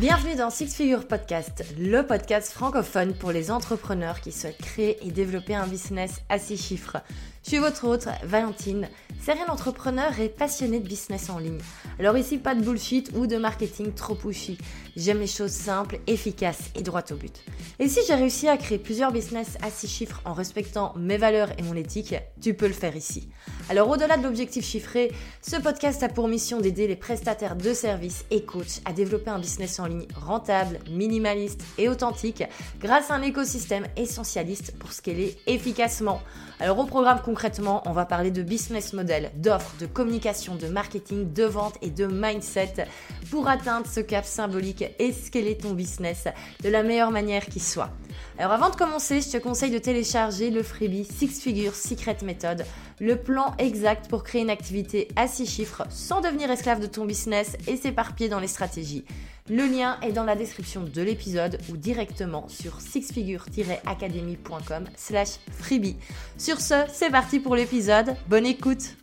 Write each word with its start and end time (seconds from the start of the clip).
Bienvenue 0.00 0.34
dans 0.34 0.48
Six 0.48 0.74
Figure 0.74 1.06
Podcast, 1.06 1.62
le 1.78 2.00
podcast 2.00 2.52
francophone 2.52 3.12
pour 3.12 3.32
les 3.32 3.50
entrepreneurs 3.50 4.22
qui 4.22 4.32
souhaitent 4.32 4.56
créer 4.56 4.96
et 5.06 5.10
développer 5.10 5.54
un 5.54 5.66
business 5.66 6.22
à 6.30 6.38
six 6.38 6.56
chiffres. 6.56 6.96
Je 7.44 7.50
suis 7.50 7.58
votre 7.58 7.86
hôte, 7.86 8.08
Valentine, 8.24 8.88
serial 9.20 9.50
entrepreneur 9.50 10.18
et 10.18 10.30
passionnée 10.30 10.80
de 10.80 10.88
business 10.88 11.28
en 11.28 11.38
ligne. 11.38 11.60
Alors 11.98 12.16
ici, 12.16 12.38
pas 12.38 12.54
de 12.54 12.62
bullshit 12.62 13.10
ou 13.14 13.26
de 13.26 13.36
marketing 13.36 13.92
trop 13.92 14.14
pushy. 14.14 14.56
J'aime 14.96 15.20
les 15.20 15.26
choses 15.26 15.52
simples, 15.52 16.00
efficaces 16.06 16.70
et 16.74 16.82
droites 16.82 17.12
au 17.12 17.16
but. 17.16 17.42
Et 17.78 17.88
si 17.88 18.00
j'ai 18.06 18.14
réussi 18.14 18.48
à 18.48 18.56
créer 18.56 18.78
plusieurs 18.78 19.12
business 19.12 19.56
à 19.62 19.70
six 19.70 19.88
chiffres 19.88 20.20
en 20.24 20.32
respectant 20.32 20.92
mes 20.96 21.16
valeurs 21.16 21.50
et 21.58 21.62
mon 21.62 21.74
éthique, 21.74 22.14
tu 22.40 22.54
peux 22.54 22.66
le 22.66 22.72
faire 22.72 22.96
ici. 22.96 23.28
Alors 23.68 23.88
au-delà 23.88 24.16
de 24.16 24.22
l'objectif 24.22 24.64
chiffré, 24.64 25.12
ce 25.42 25.56
podcast 25.56 26.02
a 26.02 26.08
pour 26.08 26.28
mission 26.28 26.60
d'aider 26.60 26.86
les 26.86 26.96
prestataires 26.96 27.56
de 27.56 27.72
services 27.72 28.24
et 28.30 28.44
coachs 28.44 28.80
à 28.84 28.92
développer 28.92 29.30
un 29.30 29.38
business 29.38 29.78
en 29.78 29.86
ligne 29.86 30.08
rentable, 30.14 30.80
minimaliste 30.90 31.62
et 31.78 31.88
authentique 31.88 32.44
grâce 32.80 33.10
à 33.10 33.14
un 33.14 33.22
écosystème 33.22 33.86
essentialiste 33.96 34.76
pour 34.78 34.92
scaler 34.92 35.36
efficacement. 35.46 36.20
Alors 36.58 36.78
au 36.78 36.84
programme 36.84 37.20
concrètement, 37.24 37.82
on 37.86 37.92
va 37.92 38.04
parler 38.04 38.30
de 38.30 38.42
business 38.42 38.92
model, 38.92 39.30
d'offres, 39.36 39.74
de 39.80 39.86
communication, 39.86 40.56
de 40.56 40.66
marketing, 40.66 41.32
de 41.32 41.44
vente 41.44 41.76
et 41.80 41.90
de 41.90 42.06
mindset 42.06 42.86
pour 43.30 43.48
atteindre 43.48 43.86
ce 43.86 44.00
cap 44.00 44.26
symbolique 44.26 44.79
et 44.98 45.12
scaler 45.12 45.56
ton 45.56 45.72
business 45.72 46.24
de 46.62 46.68
la 46.68 46.82
meilleure 46.82 47.10
manière 47.10 47.46
qui 47.46 47.60
soit? 47.60 47.90
Alors 48.38 48.52
avant 48.52 48.70
de 48.70 48.76
commencer, 48.76 49.20
je 49.20 49.30
te 49.30 49.36
conseille 49.36 49.70
de 49.70 49.78
télécharger 49.78 50.50
le 50.50 50.62
freebie 50.62 51.04
Six 51.04 51.40
Figures 51.40 51.74
Secret 51.74 52.18
Method, 52.22 52.64
le 53.00 53.16
plan 53.16 53.54
exact 53.58 54.08
pour 54.08 54.22
créer 54.22 54.42
une 54.42 54.50
activité 54.50 55.08
à 55.16 55.28
six 55.28 55.46
chiffres 55.46 55.84
sans 55.90 56.20
devenir 56.20 56.50
esclave 56.50 56.80
de 56.80 56.86
ton 56.86 57.04
business 57.04 57.56
et 57.66 57.76
s'éparpiller 57.76 58.28
dans 58.28 58.40
les 58.40 58.46
stratégies. 58.46 59.04
Le 59.48 59.66
lien 59.66 59.98
est 60.02 60.12
dans 60.12 60.24
la 60.24 60.36
description 60.36 60.84
de 60.84 61.02
l'épisode 61.02 61.58
ou 61.70 61.76
directement 61.76 62.48
sur 62.48 62.80
sixfigure-academy.com 62.80 64.84
slash 64.96 65.38
freebie. 65.58 65.96
Sur 66.38 66.60
ce, 66.60 66.84
c'est 66.92 67.10
parti 67.10 67.40
pour 67.40 67.56
l'épisode. 67.56 68.14
Bonne 68.28 68.46
écoute 68.46 68.99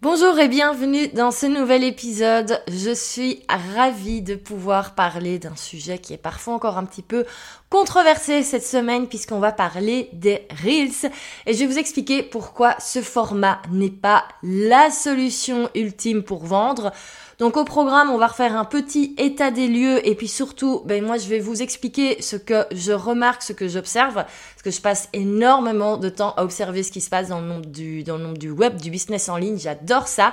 Bonjour 0.00 0.38
et 0.38 0.46
bienvenue 0.46 1.08
dans 1.08 1.32
ce 1.32 1.46
nouvel 1.46 1.82
épisode. 1.82 2.62
Je 2.68 2.94
suis 2.94 3.42
ravie 3.48 4.22
de 4.22 4.36
pouvoir 4.36 4.94
parler 4.94 5.40
d'un 5.40 5.56
sujet 5.56 5.98
qui 5.98 6.14
est 6.14 6.18
parfois 6.18 6.54
encore 6.54 6.78
un 6.78 6.84
petit 6.84 7.02
peu 7.02 7.24
controversé 7.68 8.44
cette 8.44 8.64
semaine 8.64 9.08
puisqu'on 9.08 9.40
va 9.40 9.50
parler 9.50 10.08
des 10.12 10.46
Reels 10.62 11.10
et 11.46 11.52
je 11.52 11.58
vais 11.58 11.66
vous 11.66 11.80
expliquer 11.80 12.22
pourquoi 12.22 12.76
ce 12.78 13.02
format 13.02 13.60
n'est 13.72 13.90
pas 13.90 14.22
la 14.44 14.92
solution 14.92 15.68
ultime 15.74 16.22
pour 16.22 16.46
vendre. 16.46 16.92
Donc 17.38 17.56
au 17.56 17.62
programme, 17.62 18.10
on 18.10 18.18
va 18.18 18.26
refaire 18.26 18.56
un 18.56 18.64
petit 18.64 19.14
état 19.16 19.52
des 19.52 19.68
lieux 19.68 20.04
et 20.04 20.16
puis 20.16 20.26
surtout, 20.26 20.82
ben 20.86 21.04
moi 21.04 21.18
je 21.18 21.28
vais 21.28 21.38
vous 21.38 21.62
expliquer 21.62 22.20
ce 22.20 22.34
que 22.34 22.66
je 22.72 22.90
remarque, 22.90 23.42
ce 23.44 23.52
que 23.52 23.68
j'observe, 23.68 24.14
parce 24.14 24.62
que 24.64 24.72
je 24.72 24.80
passe 24.80 25.08
énormément 25.12 25.98
de 25.98 26.08
temps 26.08 26.34
à 26.36 26.42
observer 26.42 26.82
ce 26.82 26.90
qui 26.90 27.00
se 27.00 27.08
passe 27.08 27.28
dans 27.28 27.40
le 27.40 27.46
monde 27.46 27.66
du 27.70 28.02
dans 28.02 28.16
le 28.16 28.24
monde 28.24 28.38
du 28.38 28.50
web, 28.50 28.80
du 28.80 28.90
business 28.90 29.28
en 29.28 29.36
ligne. 29.36 29.56
J'adore 29.56 30.08
ça 30.08 30.32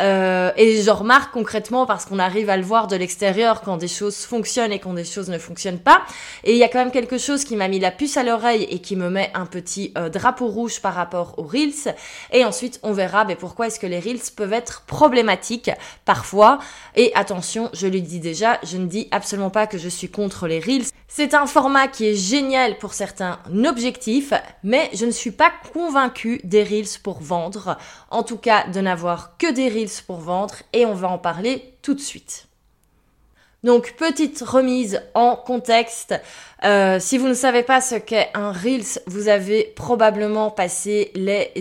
euh, 0.00 0.52
et 0.58 0.82
je 0.82 0.90
remarque 0.90 1.32
concrètement 1.32 1.86
parce 1.86 2.04
qu'on 2.04 2.18
arrive 2.18 2.50
à 2.50 2.58
le 2.58 2.64
voir 2.64 2.86
de 2.86 2.96
l'extérieur 2.96 3.62
quand 3.62 3.78
des 3.78 3.88
choses 3.88 4.18
fonctionnent 4.18 4.72
et 4.72 4.78
quand 4.78 4.92
des 4.92 5.06
choses 5.06 5.30
ne 5.30 5.38
fonctionnent 5.38 5.80
pas. 5.80 6.02
Et 6.44 6.52
il 6.52 6.58
y 6.58 6.64
a 6.64 6.68
quand 6.68 6.80
même 6.80 6.92
quelque 6.92 7.16
chose 7.16 7.44
qui 7.44 7.56
m'a 7.56 7.68
mis 7.68 7.80
la 7.80 7.90
puce 7.90 8.18
à 8.18 8.24
l'oreille 8.24 8.64
et 8.64 8.80
qui 8.80 8.94
me 8.96 9.08
met 9.08 9.30
un 9.32 9.46
petit 9.46 9.94
euh, 9.96 10.10
drapeau 10.10 10.48
rouge 10.48 10.82
par 10.82 10.92
rapport 10.92 11.38
aux 11.38 11.44
reels. 11.44 11.94
Et 12.30 12.44
ensuite, 12.44 12.78
on 12.82 12.92
verra 12.92 13.24
ben, 13.24 13.36
pourquoi 13.36 13.68
est-ce 13.68 13.80
que 13.80 13.86
les 13.86 14.00
reels 14.00 14.20
peuvent 14.36 14.52
être 14.52 14.82
problématiques 14.82 15.70
parfois 16.04 16.41
et 16.94 17.12
attention, 17.14 17.70
je 17.72 17.86
le 17.86 18.00
dis 18.00 18.20
déjà, 18.20 18.58
je 18.62 18.76
ne 18.76 18.86
dis 18.86 19.08
absolument 19.10 19.50
pas 19.50 19.66
que 19.66 19.78
je 19.78 19.88
suis 19.88 20.10
contre 20.10 20.46
les 20.46 20.60
Reels. 20.60 20.86
C'est 21.08 21.34
un 21.34 21.46
format 21.46 21.88
qui 21.88 22.06
est 22.06 22.14
génial 22.14 22.78
pour 22.78 22.94
certains 22.94 23.38
objectifs, 23.66 24.32
mais 24.62 24.90
je 24.94 25.06
ne 25.06 25.10
suis 25.10 25.30
pas 25.30 25.52
convaincue 25.72 26.40
des 26.44 26.62
Reels 26.62 26.98
pour 27.02 27.20
vendre. 27.20 27.76
En 28.10 28.22
tout 28.22 28.36
cas, 28.36 28.66
de 28.68 28.80
n'avoir 28.80 29.36
que 29.38 29.50
des 29.52 29.68
Reels 29.68 30.02
pour 30.06 30.18
vendre 30.18 30.54
et 30.72 30.86
on 30.86 30.94
va 30.94 31.08
en 31.08 31.18
parler 31.18 31.74
tout 31.82 31.94
de 31.94 32.00
suite. 32.00 32.46
Donc 33.62 33.94
petite 33.96 34.40
remise 34.40 35.02
en 35.14 35.36
contexte. 35.36 36.14
Euh, 36.64 36.98
si 36.98 37.16
vous 37.16 37.28
ne 37.28 37.34
savez 37.34 37.62
pas 37.62 37.80
ce 37.80 37.94
qu'est 37.94 38.30
un 38.34 38.50
Reels, 38.50 39.00
vous 39.06 39.28
avez 39.28 39.72
probablement 39.76 40.50
passé 40.50 41.12
les 41.14 41.52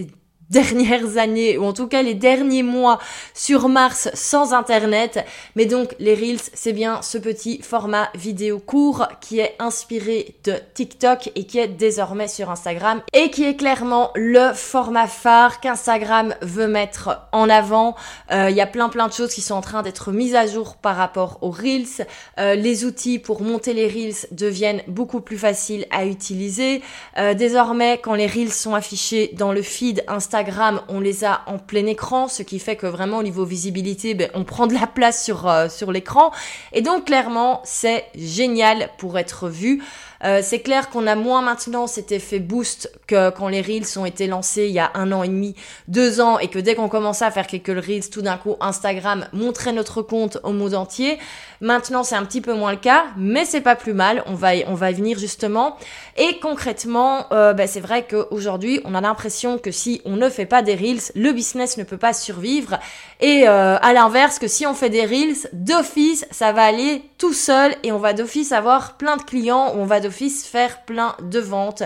dernières 0.51 1.17
années, 1.17 1.57
ou 1.57 1.63
en 1.63 1.73
tout 1.73 1.88
cas 1.88 2.01
les 2.01 2.13
derniers 2.13 2.63
mois 2.63 3.00
sur 3.34 3.69
Mars 3.69 4.09
sans 4.13 4.53
Internet. 4.53 5.25
Mais 5.56 5.66
donc 5.66 5.95
les 6.00 6.13
Reels, 6.13 6.41
c'est 6.53 6.73
bien 6.73 7.01
ce 7.01 7.17
petit 7.17 7.62
format 7.62 8.09
vidéo 8.16 8.59
court 8.59 9.07
qui 9.22 9.40
est 9.40 9.56
inspiré 9.59 10.35
de 10.44 10.56
TikTok 10.73 11.31
et 11.35 11.45
qui 11.45 11.57
est 11.59 11.67
désormais 11.67 12.28
sur 12.28 12.50
Instagram 12.50 13.01
et 13.13 13.31
qui 13.31 13.45
est 13.45 13.56
clairement 13.56 14.11
le 14.16 14.53
format 14.53 15.07
phare 15.07 15.61
qu'Instagram 15.61 16.35
veut 16.41 16.67
mettre 16.67 17.22
en 17.31 17.50
avant. 17.50 17.95
Euh, 18.31 18.50
il 18.50 18.56
y 18.56 18.61
a 18.61 18.67
plein 18.67 18.90
plein 18.90 19.07
de 19.07 19.13
choses 19.13 19.34
qui 19.34 19.41
sont 19.41 19.56
en 19.56 19.61
train 19.61 19.84
d'être 19.84 20.11
mises 20.11 20.35
à 20.35 20.47
jour 20.47 20.75
par 20.75 20.97
rapport 20.97 21.38
aux 21.41 21.51
Reels. 21.51 22.06
Euh, 22.40 22.56
les 22.56 22.84
outils 22.84 23.19
pour 23.19 23.41
monter 23.41 23.73
les 23.73 23.88
Reels 23.88 24.28
deviennent 24.31 24.81
beaucoup 24.88 25.22
plus 25.22 25.38
faciles 25.38 25.85
à 25.91 26.06
utiliser. 26.06 26.81
Euh, 27.17 27.34
désormais, 27.34 28.00
quand 28.03 28.16
les 28.16 28.28
Reels 28.28 28.51
sont 28.51 28.75
affichés 28.75 29.31
dans 29.34 29.53
le 29.53 29.61
feed 29.61 30.03
Instagram, 30.07 30.41
on 30.88 31.00
les 31.00 31.24
a 31.24 31.41
en 31.47 31.57
plein 31.57 31.85
écran, 31.85 32.28
ce 32.28 32.44
qui 32.44 32.59
fait 32.59 32.75
que 32.75 32.88
vraiment 32.88 33.18
au 33.18 33.24
niveau 33.24 33.46
visibilité, 33.46 34.13
ben, 34.13 34.29
on 34.34 34.44
prend 34.44 34.68
de 34.68 34.74
la 34.74 34.88
place 34.88 35.24
sur, 35.24 35.47
euh, 35.47 35.69
sur 35.69 35.91
l'écran. 35.91 36.31
Et 36.74 36.81
donc 36.81 37.06
clairement, 37.06 37.62
c'est 37.63 38.06
génial 38.16 38.90
pour 38.97 39.18
être 39.18 39.50
vu. 39.50 39.84
Euh, 40.24 40.42
c'est 40.44 40.59
clair 40.59 40.90
qu'on 40.90 41.08
a 41.08 41.16
moins 41.16 41.42
maintenant 41.42 41.88
cet 41.88 42.12
effet 42.12 42.40
boost 42.40 42.92
que 43.08 43.30
quand 43.32 43.48
les 43.48 43.62
Reels 43.62 43.98
ont 43.98 44.06
été 44.06 44.28
lancés 44.28 44.68
il 44.68 44.74
y 44.74 44.80
a 44.80 44.92
un 44.94 45.12
an 45.12 45.24
et 45.24 45.28
demi, 45.28 45.56
deux 45.88 46.22
ans, 46.22 46.40
et 46.40 46.48
que 46.48 46.59
dès 46.59 46.76
qu'on 46.76 46.90
commençait 46.90 47.26
à 47.26 47.32
faire 47.32 47.48
quelques 47.48 47.68
Reels, 47.68 48.09
tout 48.09 48.22
d'un 48.22 48.38
coup, 48.38 48.56
Instagram 48.59 49.28
montrait 49.34 49.74
notre 49.74 50.02
compte 50.02 50.38
au 50.44 50.52
monde 50.52 50.76
entier. 50.76 51.18
Maintenant, 51.62 52.04
c'est 52.04 52.16
un 52.16 52.26
petit 52.26 52.42
peu 52.42 52.54
moins 52.54 52.72
le 52.72 52.78
cas, 52.78 53.06
mais 53.18 53.46
c'est 53.46 53.62
pas 53.62 53.76
plus 53.76 53.94
mal. 53.94 54.24
On 54.26 54.34
va 54.34 54.56
y, 54.56 54.66
on 54.68 54.74
va 54.74 54.92
y 54.92 54.94
venir 54.94 55.20
justement. 55.20 55.78
Et 56.18 56.40
concrètement, 56.40 57.28
euh, 57.32 57.53
ben, 57.53 57.68
c'est 57.68 57.80
vrai 57.80 58.06
qu'aujourd'hui, 58.09 58.82
on 58.84 58.96
a 58.96 59.02
l'impression 59.02 59.58
que 59.58 59.72
si 59.72 60.02
on 60.06 60.16
ne 60.16 60.30
fait 60.30 60.46
pas 60.46 60.62
des 60.62 60.76
Reels, 60.76 61.12
le 61.16 61.32
business 61.32 61.78
ne 61.78 61.84
peut 61.84 61.98
pas 61.98 62.14
survivre. 62.14 62.80
Et 63.20 63.48
euh, 63.48 63.78
à 63.80 63.94
l'inverse, 63.94 64.40
que 64.40 64.48
si 64.48 64.66
on 64.66 64.74
fait 64.74 64.90
des 64.90 65.06
Reels, 65.06 65.48
d'office, 65.53 66.26
ça 66.32 66.52
va 66.52 66.64
aller 66.64 67.03
tout 67.18 67.34
seul 67.34 67.76
et 67.84 67.92
on 67.92 68.00
va 68.00 68.14
d'office 68.14 68.52
avoir 68.52 68.98
plein 68.98 69.18
de 69.18 69.22
clients, 69.22 69.74
on 69.76 69.86
va 69.86 70.00
faire 70.11 70.83
plein 70.83 71.16
de 71.22 71.39
ventes. 71.39 71.83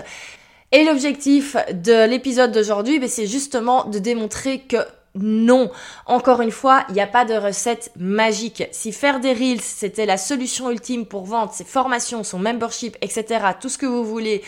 Et 0.72 0.84
l'objectif 0.84 1.56
de 1.72 2.06
l'épisode 2.08 2.52
d'aujourd'hui, 2.52 2.98
ben, 2.98 3.08
c'est 3.08 3.26
justement 3.26 3.84
de 3.84 3.98
démontrer 3.98 4.60
que 4.60 4.78
non. 5.20 5.70
Encore 6.06 6.40
une 6.40 6.50
fois, 6.50 6.84
il 6.88 6.94
n'y 6.94 7.00
a 7.00 7.06
pas 7.06 7.24
de 7.24 7.34
recette 7.34 7.90
magique. 7.96 8.64
Si 8.72 8.92
faire 8.92 9.20
des 9.20 9.32
reels, 9.32 9.60
c'était 9.60 10.06
la 10.06 10.16
solution 10.16 10.70
ultime 10.70 11.06
pour 11.06 11.24
vendre 11.24 11.52
ses 11.52 11.64
formations, 11.64 12.24
son 12.24 12.38
membership, 12.38 12.96
etc., 13.00 13.44
tout 13.60 13.68
ce 13.68 13.78
que 13.78 13.86
vous 13.86 14.04
voulez, 14.04 14.42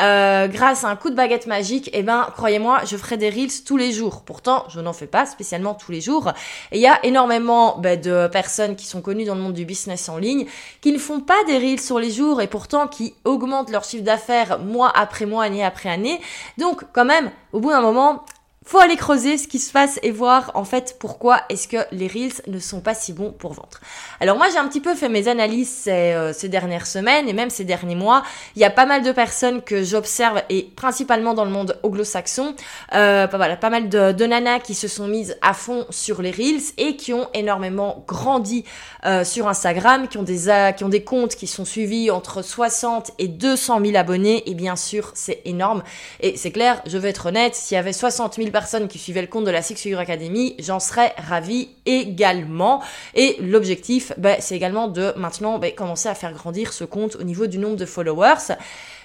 euh, 0.00 0.48
grâce 0.48 0.84
à 0.84 0.88
un 0.88 0.96
coup 0.96 1.10
de 1.10 1.14
baguette 1.14 1.46
magique, 1.46 1.90
eh 1.92 2.02
ben, 2.02 2.26
croyez-moi, 2.34 2.80
je 2.86 2.96
ferai 2.96 3.16
des 3.16 3.30
reels 3.30 3.64
tous 3.64 3.76
les 3.76 3.92
jours. 3.92 4.22
Pourtant, 4.22 4.64
je 4.68 4.80
n'en 4.80 4.92
fais 4.92 5.06
pas 5.06 5.26
spécialement 5.26 5.74
tous 5.74 5.92
les 5.92 6.00
jours. 6.00 6.32
Et 6.72 6.78
il 6.78 6.80
y 6.80 6.86
a 6.86 6.98
énormément 7.04 7.78
ben, 7.78 8.00
de 8.00 8.28
personnes 8.28 8.76
qui 8.76 8.86
sont 8.86 9.02
connues 9.02 9.24
dans 9.24 9.34
le 9.34 9.40
monde 9.40 9.54
du 9.54 9.64
business 9.64 10.08
en 10.08 10.18
ligne 10.18 10.46
qui 10.80 10.92
ne 10.92 10.98
font 10.98 11.20
pas 11.20 11.42
des 11.46 11.58
reels 11.58 11.80
sur 11.80 11.98
les 11.98 12.10
jours 12.10 12.42
et 12.42 12.46
pourtant 12.46 12.88
qui 12.88 13.14
augmentent 13.24 13.70
leur 13.70 13.84
chiffre 13.84 14.04
d'affaires 14.04 14.58
mois 14.58 14.92
après 14.94 15.26
mois, 15.26 15.44
année 15.44 15.64
après 15.64 15.88
année. 15.88 16.20
Donc, 16.58 16.84
quand 16.92 17.04
même, 17.04 17.30
au 17.52 17.60
bout 17.60 17.70
d'un 17.70 17.80
moment, 17.80 18.24
faut 18.64 18.78
aller 18.78 18.96
creuser 18.96 19.36
ce 19.36 19.46
qui 19.46 19.58
se 19.58 19.70
passe 19.70 19.98
et 20.02 20.10
voir 20.10 20.50
en 20.54 20.64
fait 20.64 20.96
pourquoi 20.98 21.42
est-ce 21.50 21.68
que 21.68 21.76
les 21.92 22.08
reels 22.08 22.32
ne 22.46 22.58
sont 22.58 22.80
pas 22.80 22.94
si 22.94 23.12
bons 23.12 23.30
pour 23.30 23.52
vendre. 23.52 23.78
Alors 24.20 24.38
moi 24.38 24.46
j'ai 24.50 24.56
un 24.56 24.66
petit 24.68 24.80
peu 24.80 24.94
fait 24.94 25.10
mes 25.10 25.28
analyses 25.28 25.68
ces, 25.68 25.90
euh, 25.90 26.32
ces, 26.32 26.48
dernières 26.48 26.86
semaines 26.86 27.28
et 27.28 27.34
même 27.34 27.50
ces 27.50 27.64
derniers 27.64 27.94
mois. 27.94 28.22
Il 28.56 28.62
y 28.62 28.64
a 28.64 28.70
pas 28.70 28.86
mal 28.86 29.02
de 29.02 29.12
personnes 29.12 29.60
que 29.60 29.84
j'observe 29.84 30.42
et 30.48 30.62
principalement 30.76 31.34
dans 31.34 31.44
le 31.44 31.50
monde 31.50 31.78
anglo-saxon, 31.82 32.54
euh, 32.94 33.26
voilà, 33.30 33.56
pas 33.56 33.70
mal 33.70 33.90
de, 33.90 34.12
de, 34.12 34.24
nanas 34.24 34.60
qui 34.60 34.74
se 34.74 34.88
sont 34.88 35.08
mises 35.08 35.36
à 35.42 35.52
fond 35.52 35.84
sur 35.90 36.22
les 36.22 36.30
reels 36.30 36.62
et 36.78 36.96
qui 36.96 37.12
ont 37.12 37.28
énormément 37.34 38.02
grandi 38.08 38.64
euh, 39.04 39.24
sur 39.24 39.46
Instagram, 39.46 40.08
qui 40.08 40.16
ont 40.16 40.22
des 40.22 40.34
qui 40.76 40.84
ont 40.84 40.88
des 40.88 41.04
comptes 41.04 41.36
qui 41.36 41.46
sont 41.46 41.64
suivis 41.64 42.10
entre 42.10 42.42
60 42.42 43.12
et 43.18 43.28
200 43.28 43.80
000 43.84 43.96
abonnés 43.96 44.48
et 44.48 44.54
bien 44.54 44.76
sûr 44.76 45.10
c'est 45.14 45.42
énorme 45.44 45.82
et 46.20 46.36
c'est 46.36 46.50
clair, 46.50 46.80
je 46.86 46.96
vais 46.96 47.10
être 47.10 47.26
honnête, 47.26 47.54
s'il 47.54 47.74
y 47.74 47.78
avait 47.78 47.92
60 47.92 48.34
000 48.36 48.50
personnes 48.54 48.86
qui 48.86 49.00
suivaient 49.00 49.20
le 49.20 49.26
compte 49.26 49.44
de 49.44 49.50
la 49.50 49.62
Six 49.62 49.74
Figure 49.74 49.98
Academy, 49.98 50.54
j'en 50.60 50.78
serais 50.78 51.12
ravie 51.18 51.70
également. 51.86 52.80
Et 53.16 53.36
l'objectif, 53.40 54.12
ben, 54.16 54.36
c'est 54.38 54.54
également 54.54 54.86
de 54.86 55.12
maintenant 55.16 55.58
ben, 55.58 55.74
commencer 55.74 56.08
à 56.08 56.14
faire 56.14 56.32
grandir 56.32 56.72
ce 56.72 56.84
compte 56.84 57.16
au 57.16 57.24
niveau 57.24 57.48
du 57.48 57.58
nombre 57.58 57.74
de 57.74 57.84
followers. 57.84 58.54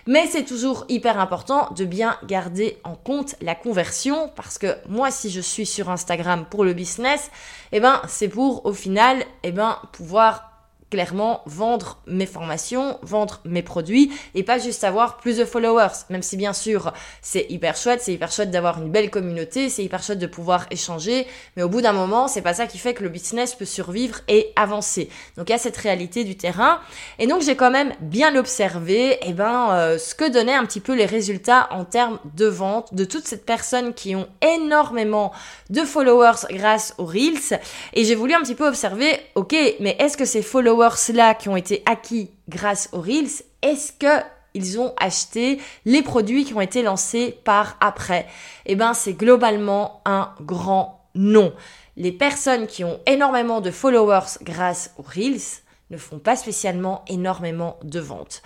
Mais 0.06 0.28
c'est 0.28 0.44
toujours 0.44 0.86
hyper 0.88 1.20
important 1.20 1.72
de 1.76 1.84
bien 1.84 2.16
garder 2.28 2.78
en 2.84 2.94
compte 2.94 3.36
la 3.42 3.56
conversion 3.56 4.32
parce 4.36 4.60
que 4.60 4.76
moi, 4.88 5.10
si 5.10 5.32
je 5.32 5.42
suis 5.42 5.66
sur 5.66 5.90
Instagram 5.90 6.46
pour 6.48 6.64
le 6.64 6.74
business, 6.74 7.32
eh 7.72 7.80
ben, 7.80 8.04
c'est 8.08 8.30
pour 8.30 8.68
au 8.68 8.74
final, 8.74 9.24
eh 9.42 9.52
ben, 9.52 9.80
pouvoir 9.94 10.49
clairement 10.90 11.42
vendre 11.46 12.00
mes 12.08 12.26
formations, 12.26 12.98
vendre 13.02 13.42
mes 13.46 13.62
produits 13.62 14.12
et 14.36 14.44
pas 14.44 14.58
juste 14.58 14.84
avoir 14.84 15.18
plus 15.18 15.38
de 15.38 15.46
followers. 15.46 16.06
Même 16.10 16.24
si 16.24 16.38
bien 16.38 16.54
sûr 16.54 16.94
c'est 17.22 17.46
hyper 17.50 17.76
chouette, 17.76 18.02
c'est 18.02 18.14
hyper 18.14 18.32
chouette 18.32 18.52
d'avoir 18.52 18.82
une 18.82 18.90
belle 18.90 19.10
communauté, 19.10 19.70
c'est 19.70 19.84
hyper 19.84 20.02
chouette 20.02 20.20
de 20.20 20.28
pouvoir 20.28 20.66
échanger, 20.72 21.28
mais 21.56 21.64
au 21.64 21.70
bout 21.70 21.82
d'un 21.82 21.94
moment 21.94 22.28
c'est 22.28 22.42
pas 22.42 22.54
ça 22.54 22.66
qui 22.68 22.78
fait 22.78 22.94
que 22.94 23.04
le 23.04 23.10
business 23.10 23.54
peut 23.56 23.66
survivre 23.66 24.20
et 24.28 24.52
avancer. 24.56 25.10
Donc 25.38 25.50
il 25.50 25.52
y 25.52 25.56
a 25.56 25.60
cette 25.60 25.78
réalité 25.78 26.24
du 26.24 26.36
terrain 26.36 26.80
et 27.20 27.28
donc 27.28 27.42
j'ai 27.42 27.56
quand 27.56 27.72
même 27.72 27.94
bien 28.02 28.36
observé 28.36 29.18
eh 29.22 29.34
ben 29.34 29.72
euh, 29.72 29.98
ce 29.98 30.16
que 30.16 30.30
donnaient 30.30 30.54
un 30.54 30.66
petit 30.66 30.80
peu 30.80 30.96
les 30.96 31.06
résultats 31.06 31.68
en 31.72 31.86
termes 31.86 32.20
de 32.36 32.48
vente 32.48 32.94
de 32.94 33.04
toutes 33.04 33.28
ces 33.28 33.38
personnes 33.38 33.94
qui 33.94 34.16
ont 34.16 34.28
énormément 34.42 35.32
de 35.70 35.82
followers 35.82 36.48
grâce 36.50 36.96
aux 36.98 37.06
reels 37.06 37.60
et 37.94 38.04
j'ai 38.04 38.16
voulu 38.16 38.34
un 38.34 38.42
petit 38.42 38.56
peu 38.56 38.68
observer 38.68 39.20
ok 39.36 39.56
mais 39.80 39.96
est-ce 40.00 40.18
que 40.18 40.26
ces 40.26 40.42
followers 40.42 40.79
là 41.14 41.34
qui 41.34 41.50
ont 41.50 41.56
été 41.56 41.84
acquis 41.86 42.32
grâce 42.48 42.90
aux 42.92 43.02
Reels, 43.02 43.44
est-ce 43.62 43.92
que 43.94 44.24
ils 44.54 44.80
ont 44.80 44.94
acheté 45.00 45.60
les 45.86 46.02
produits 46.02 46.44
qui 46.44 46.54
ont 46.54 46.62
été 46.62 46.82
lancés 46.82 47.38
par 47.44 47.78
après? 47.82 48.26
Eh 48.66 48.76
ben, 48.76 48.94
c'est 48.94 49.14
globalement 49.14 50.02
un 50.06 50.34
grand 50.42 51.08
non. 51.16 51.54
Les 51.98 52.12
personnes 52.12 52.66
qui 52.66 52.84
ont 52.84 53.00
énormément 53.06 53.62
de 53.62 53.72
followers 53.72 54.40
grâce 54.42 54.94
aux 54.98 55.04
Reels 55.04 55.62
ne 55.92 55.98
font 55.98 56.20
pas 56.20 56.36
spécialement 56.36 57.04
énormément 57.08 57.78
de 57.84 58.00
ventes. 58.00 58.42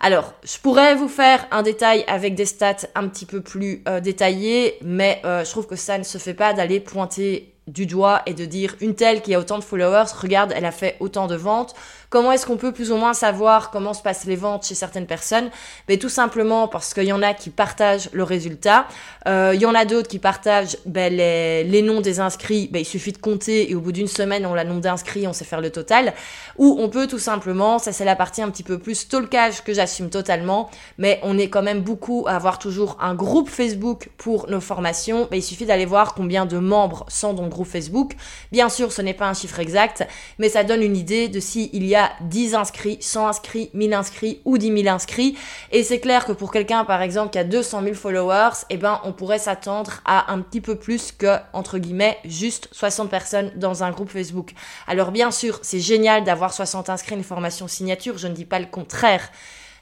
Alors, 0.00 0.34
je 0.44 0.58
pourrais 0.58 0.94
vous 0.94 1.08
faire 1.08 1.46
un 1.50 1.62
détail 1.62 2.04
avec 2.06 2.36
des 2.36 2.46
stats 2.46 2.86
un 2.94 3.08
petit 3.08 3.26
peu 3.26 3.40
plus 3.40 3.82
euh, 3.88 4.00
détaillés, 4.00 4.78
mais 4.82 5.20
euh, 5.24 5.44
je 5.44 5.50
trouve 5.50 5.66
que 5.66 5.74
ça 5.74 5.98
ne 5.98 6.04
se 6.04 6.18
fait 6.18 6.34
pas 6.34 6.52
d'aller 6.52 6.78
pointer 6.78 7.54
du 7.68 7.86
doigt 7.86 8.22
et 8.26 8.34
de 8.34 8.44
dire 8.44 8.74
une 8.80 8.94
telle 8.94 9.22
qui 9.22 9.34
a 9.34 9.38
autant 9.38 9.58
de 9.58 9.64
followers, 9.64 10.06
regarde, 10.20 10.52
elle 10.56 10.64
a 10.64 10.72
fait 10.72 10.96
autant 11.00 11.26
de 11.26 11.36
ventes. 11.36 11.74
Comment 12.10 12.32
est-ce 12.32 12.46
qu'on 12.46 12.56
peut 12.56 12.72
plus 12.72 12.90
ou 12.90 12.96
moins 12.96 13.12
savoir 13.12 13.70
comment 13.70 13.92
se 13.92 14.00
passent 14.00 14.24
les 14.24 14.36
ventes 14.36 14.66
chez 14.66 14.74
certaines 14.74 15.06
personnes? 15.06 15.50
Mais 15.90 15.98
tout 15.98 16.08
simplement 16.08 16.66
parce 16.66 16.94
qu'il 16.94 17.04
y 17.04 17.12
en 17.12 17.22
a 17.22 17.34
qui 17.34 17.50
partagent 17.50 18.08
le 18.12 18.22
résultat, 18.22 18.86
euh, 19.26 19.52
il 19.54 19.60
y 19.60 19.66
en 19.66 19.74
a 19.74 19.84
d'autres 19.84 20.08
qui 20.08 20.18
partagent 20.18 20.78
ben, 20.86 21.14
les, 21.14 21.64
les, 21.64 21.82
noms 21.82 22.00
des 22.00 22.18
inscrits. 22.18 22.70
Ben, 22.72 22.78
il 22.78 22.86
suffit 22.86 23.12
de 23.12 23.18
compter 23.18 23.70
et 23.70 23.74
au 23.74 23.80
bout 23.80 23.92
d'une 23.92 24.08
semaine, 24.08 24.46
on 24.46 24.54
a 24.54 24.64
le 24.64 24.70
nombre 24.70 24.80
d'inscrits, 24.80 25.26
on 25.26 25.34
sait 25.34 25.44
faire 25.44 25.60
le 25.60 25.70
total. 25.70 26.14
Ou 26.56 26.78
on 26.80 26.88
peut 26.88 27.06
tout 27.06 27.18
simplement, 27.18 27.78
ça 27.78 27.92
c'est 27.92 28.06
la 28.06 28.16
partie 28.16 28.40
un 28.40 28.50
petit 28.50 28.62
peu 28.62 28.78
plus 28.78 28.94
stalkage 28.94 29.62
que 29.62 29.74
j'assume 29.74 30.08
totalement, 30.08 30.70
mais 30.96 31.20
on 31.22 31.36
est 31.36 31.50
quand 31.50 31.62
même 31.62 31.82
beaucoup 31.82 32.24
à 32.26 32.36
avoir 32.36 32.58
toujours 32.58 32.96
un 33.00 33.14
groupe 33.14 33.50
Facebook 33.50 34.08
pour 34.16 34.48
nos 34.48 34.62
formations. 34.62 35.28
Ben, 35.30 35.36
il 35.36 35.42
suffit 35.42 35.66
d'aller 35.66 35.84
voir 35.84 36.14
combien 36.14 36.46
de 36.46 36.56
membres 36.56 37.04
sont 37.08 37.34
dans 37.34 37.48
Facebook. 37.64 38.12
Bien 38.52 38.68
sûr, 38.68 38.92
ce 38.92 39.02
n'est 39.02 39.14
pas 39.14 39.28
un 39.28 39.34
chiffre 39.34 39.58
exact, 39.58 40.06
mais 40.38 40.48
ça 40.48 40.64
donne 40.64 40.82
une 40.82 40.96
idée 40.96 41.28
de 41.28 41.40
s'il 41.40 41.84
y 41.84 41.94
a 41.94 42.12
10 42.22 42.54
inscrits, 42.54 42.98
100 43.00 43.26
inscrits, 43.26 43.70
1000 43.74 43.94
inscrits 43.94 44.40
ou 44.44 44.58
10 44.58 44.82
000 44.82 44.94
inscrits. 44.94 45.36
Et 45.72 45.82
c'est 45.82 46.00
clair 46.00 46.24
que 46.24 46.32
pour 46.32 46.52
quelqu'un, 46.52 46.84
par 46.84 47.02
exemple, 47.02 47.30
qui 47.30 47.38
a 47.38 47.44
200 47.44 47.82
000 47.82 47.94
followers, 47.94 48.64
eh 48.70 48.76
ben, 48.76 49.00
on 49.04 49.12
pourrait 49.12 49.38
s'attendre 49.38 50.00
à 50.04 50.32
un 50.32 50.40
petit 50.40 50.60
peu 50.60 50.76
plus 50.76 51.12
que, 51.12 51.36
entre 51.52 51.78
guillemets, 51.78 52.18
juste 52.24 52.68
60 52.72 53.10
personnes 53.10 53.52
dans 53.56 53.82
un 53.82 53.90
groupe 53.90 54.10
Facebook. 54.10 54.52
Alors, 54.86 55.10
bien 55.10 55.30
sûr, 55.30 55.58
c'est 55.62 55.80
génial 55.80 56.24
d'avoir 56.24 56.52
60 56.52 56.88
inscrits 56.90 57.16
une 57.16 57.24
formation 57.24 57.68
signature, 57.68 58.18
je 58.18 58.28
ne 58.28 58.34
dis 58.34 58.44
pas 58.44 58.58
le 58.58 58.66
contraire. 58.66 59.30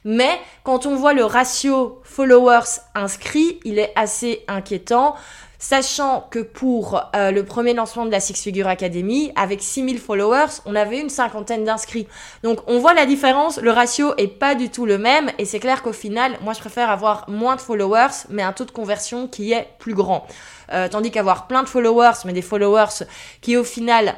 Mais 0.03 0.39
quand 0.63 0.85
on 0.85 0.95
voit 0.95 1.13
le 1.13 1.25
ratio 1.25 2.01
followers 2.03 2.79
inscrits, 2.95 3.59
il 3.65 3.79
est 3.79 3.91
assez 3.95 4.43
inquiétant. 4.47 5.15
Sachant 5.59 6.27
que 6.29 6.39
pour 6.39 7.01
euh, 7.15 7.31
le 7.31 7.43
premier 7.43 7.73
lancement 7.73 8.05
de 8.05 8.11
la 8.11 8.19
Six 8.19 8.39
Figure 8.41 8.67
Academy, 8.67 9.31
avec 9.35 9.63
6000 9.63 9.97
followers, 9.97 10.61
on 10.67 10.75
avait 10.75 10.99
une 10.99 11.09
cinquantaine 11.09 11.63
d'inscrits. 11.63 12.07
Donc 12.43 12.59
on 12.67 12.77
voit 12.77 12.93
la 12.93 13.07
différence, 13.07 13.59
le 13.59 13.71
ratio 13.71 14.13
est 14.17 14.27
pas 14.27 14.53
du 14.53 14.69
tout 14.69 14.85
le 14.85 14.99
même 14.99 15.31
et 15.39 15.45
c'est 15.45 15.59
clair 15.59 15.81
qu'au 15.81 15.93
final, 15.93 16.37
moi 16.43 16.53
je 16.53 16.59
préfère 16.59 16.91
avoir 16.91 17.27
moins 17.27 17.55
de 17.55 17.61
followers 17.61 18.27
mais 18.29 18.43
un 18.43 18.53
taux 18.53 18.65
de 18.65 18.71
conversion 18.71 19.27
qui 19.27 19.51
est 19.51 19.67
plus 19.79 19.95
grand. 19.95 20.27
Euh, 20.73 20.89
tandis 20.89 21.09
qu'avoir 21.09 21.47
plein 21.47 21.63
de 21.63 21.69
followers 21.69 22.19
mais 22.25 22.33
des 22.33 22.41
followers 22.43 23.05
qui 23.41 23.57
au 23.57 23.63
final 23.63 24.15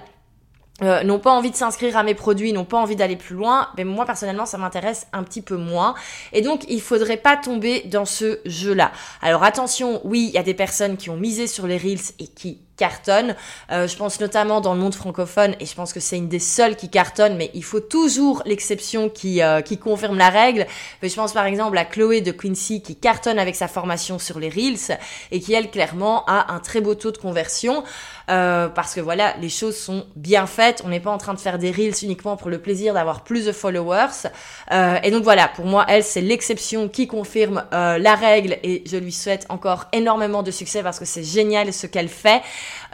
euh, 0.81 1.03
n'ont 1.03 1.19
pas 1.19 1.31
envie 1.31 1.51
de 1.51 1.55
s'inscrire 1.55 1.97
à 1.97 2.03
mes 2.03 2.15
produits, 2.15 2.53
n'ont 2.53 2.65
pas 2.65 2.77
envie 2.77 2.95
d'aller 2.95 3.15
plus 3.15 3.35
loin, 3.35 3.69
mais 3.77 3.83
moi 3.83 4.05
personnellement 4.05 4.45
ça 4.45 4.57
m'intéresse 4.57 5.07
un 5.13 5.23
petit 5.23 5.41
peu 5.41 5.57
moins. 5.57 5.95
Et 6.33 6.41
donc 6.41 6.65
il 6.69 6.81
faudrait 6.81 7.17
pas 7.17 7.37
tomber 7.37 7.81
dans 7.81 8.05
ce 8.05 8.39
jeu-là. 8.45 8.91
Alors 9.21 9.43
attention, 9.43 10.01
oui, 10.03 10.25
il 10.29 10.33
y 10.33 10.37
a 10.37 10.43
des 10.43 10.53
personnes 10.53 10.97
qui 10.97 11.09
ont 11.09 11.17
misé 11.17 11.47
sur 11.47 11.67
les 11.67 11.77
reels 11.77 11.99
et 12.19 12.27
qui 12.27 12.59
cartonne. 12.79 13.35
Euh, 13.71 13.87
je 13.87 13.95
pense 13.97 14.19
notamment 14.21 14.61
dans 14.61 14.73
le 14.73 14.79
monde 14.79 14.95
francophone, 14.95 15.53
et 15.59 15.65
je 15.65 15.75
pense 15.75 15.91
que 15.91 15.99
c'est 15.99 16.17
une 16.17 16.29
des 16.29 16.39
seules 16.39 16.77
qui 16.77 16.89
cartonne, 16.89 17.35
mais 17.35 17.51
il 17.53 17.63
faut 17.63 17.81
toujours 17.81 18.41
l'exception 18.45 19.09
qui, 19.09 19.43
euh, 19.43 19.61
qui 19.61 19.77
confirme 19.77 20.17
la 20.17 20.29
règle. 20.29 20.65
Mais 21.01 21.09
je 21.09 21.15
pense 21.15 21.33
par 21.33 21.45
exemple 21.45 21.77
à 21.77 21.83
Chloé 21.83 22.21
de 22.21 22.31
Quincy 22.31 22.81
qui 22.81 22.95
cartonne 22.95 23.37
avec 23.37 23.55
sa 23.55 23.67
formation 23.67 24.17
sur 24.17 24.39
les 24.39 24.49
Reels 24.49 24.97
et 25.31 25.41
qui, 25.41 25.53
elle, 25.53 25.69
clairement, 25.69 26.23
a 26.25 26.53
un 26.53 26.59
très 26.59 26.79
beau 26.79 26.95
taux 26.95 27.11
de 27.11 27.17
conversion. 27.17 27.83
Euh, 28.29 28.67
parce 28.67 28.93
que 28.93 29.01
voilà, 29.01 29.35
les 29.41 29.49
choses 29.49 29.75
sont 29.75 30.05
bien 30.15 30.45
faites. 30.45 30.83
On 30.85 30.89
n'est 30.89 30.99
pas 30.99 31.09
en 31.09 31.17
train 31.17 31.33
de 31.33 31.39
faire 31.39 31.57
des 31.57 31.71
reels 31.71 31.95
uniquement 32.03 32.37
pour 32.37 32.49
le 32.49 32.59
plaisir 32.59 32.93
d'avoir 32.93 33.23
plus 33.23 33.45
de 33.45 33.51
followers. 33.51 34.29
Euh, 34.71 34.99
et 35.03 35.09
donc 35.09 35.23
voilà, 35.23 35.47
pour 35.47 35.65
moi, 35.65 35.85
elle, 35.87 36.03
c'est 36.03 36.21
l'exception 36.21 36.89
qui 36.89 37.07
confirme 37.07 37.63
euh, 37.73 37.97
la 37.97 38.15
règle 38.15 38.57
et 38.63 38.83
je 38.85 38.97
lui 38.97 39.11
souhaite 39.11 39.47
encore 39.49 39.87
énormément 39.93 40.43
de 40.43 40.51
succès 40.51 40.83
parce 40.83 40.99
que 40.99 41.05
c'est 41.05 41.23
génial 41.23 41.73
ce 41.73 41.87
qu'elle 41.87 42.09
fait. 42.09 42.41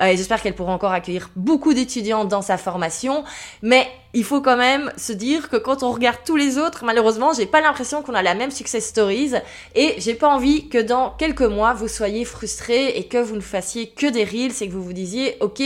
Euh, 0.02 0.08
et 0.08 0.18
j'espère 0.18 0.42
qu'elle 0.42 0.56
pourra 0.56 0.74
encore 0.74 0.92
accueillir 0.92 1.30
beaucoup 1.36 1.74
d'étudiants 1.74 2.26
dans 2.26 2.42
sa 2.42 2.58
formation. 2.58 3.24
Mais 3.62 3.88
il 4.14 4.24
faut 4.24 4.42
quand 4.42 4.58
même 4.58 4.92
se 4.98 5.14
dire 5.14 5.50
que 5.50 5.58
quand 5.58 5.84
on 5.84 5.92
regarde 5.92 6.20
tous 6.26 6.36
les 6.36 6.58
autres, 6.58 6.86
malheureusement, 6.86 7.34
j'ai 7.34 7.46
pas 7.46 7.62
l'impression 7.62 8.02
qu'on 8.02 8.14
a 8.14 8.22
la 8.22 8.36
même 8.36 8.52
success 8.52 8.86
stories 8.86 9.34
et 9.76 9.96
j'ai 9.98 10.16
pas 10.16 10.30
envie 10.30 10.70
que 10.70 10.78
dans 10.78 11.12
quelques 11.12 11.42
mois 11.42 11.74
vous 11.74 11.88
soyez 11.88 12.26
frustrés 12.26 12.98
et 12.98 13.08
que 13.08 13.18
vous 13.18 13.36
ne 13.36 13.42
fassiez 13.42 13.90
que 13.90 14.08
des 14.08 14.24
reels 14.24 14.54
et 14.62 14.68
que 14.68 14.74
vous 14.74 14.84
vous 14.84 14.94
disiez, 14.94 15.38
ok, 15.42 15.62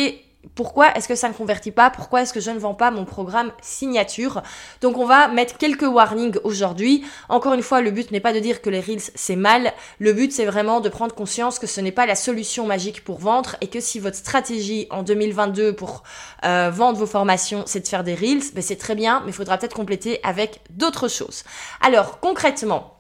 pourquoi 0.55 0.95
est-ce 0.95 1.07
que 1.07 1.15
ça 1.15 1.29
ne 1.29 1.33
convertit 1.33 1.71
pas 1.71 1.89
Pourquoi 1.89 2.21
est-ce 2.21 2.33
que 2.33 2.39
je 2.39 2.51
ne 2.51 2.59
vends 2.59 2.73
pas 2.73 2.91
mon 2.91 3.05
programme 3.05 3.51
signature 3.61 4.41
Donc 4.81 4.97
on 4.97 5.05
va 5.05 5.27
mettre 5.27 5.57
quelques 5.57 5.83
warnings 5.83 6.37
aujourd'hui. 6.43 7.03
Encore 7.29 7.53
une 7.53 7.61
fois, 7.61 7.81
le 7.81 7.91
but 7.91 8.11
n'est 8.11 8.19
pas 8.19 8.33
de 8.33 8.39
dire 8.39 8.61
que 8.61 8.69
les 8.69 8.79
reels 8.79 9.01
c'est 9.15 9.35
mal. 9.35 9.73
Le 9.99 10.13
but 10.13 10.31
c'est 10.31 10.45
vraiment 10.45 10.81
de 10.81 10.89
prendre 10.89 11.15
conscience 11.15 11.59
que 11.59 11.67
ce 11.67 11.81
n'est 11.81 11.91
pas 11.91 12.05
la 12.05 12.15
solution 12.15 12.65
magique 12.65 13.03
pour 13.03 13.19
vendre 13.19 13.55
et 13.61 13.67
que 13.67 13.79
si 13.79 13.99
votre 13.99 14.17
stratégie 14.17 14.87
en 14.89 15.03
2022 15.03 15.73
pour 15.73 16.03
euh, 16.43 16.69
vendre 16.73 16.97
vos 16.97 17.05
formations 17.05 17.63
c'est 17.65 17.79
de 17.79 17.87
faire 17.87 18.03
des 18.03 18.15
reels, 18.15 18.43
ben 18.53 18.61
c'est 18.61 18.75
très 18.75 18.95
bien, 18.95 19.21
mais 19.21 19.31
il 19.31 19.35
faudra 19.35 19.57
peut-être 19.57 19.75
compléter 19.75 20.19
avec 20.23 20.61
d'autres 20.69 21.07
choses. 21.07 21.43
Alors 21.81 22.19
concrètement, 22.19 22.98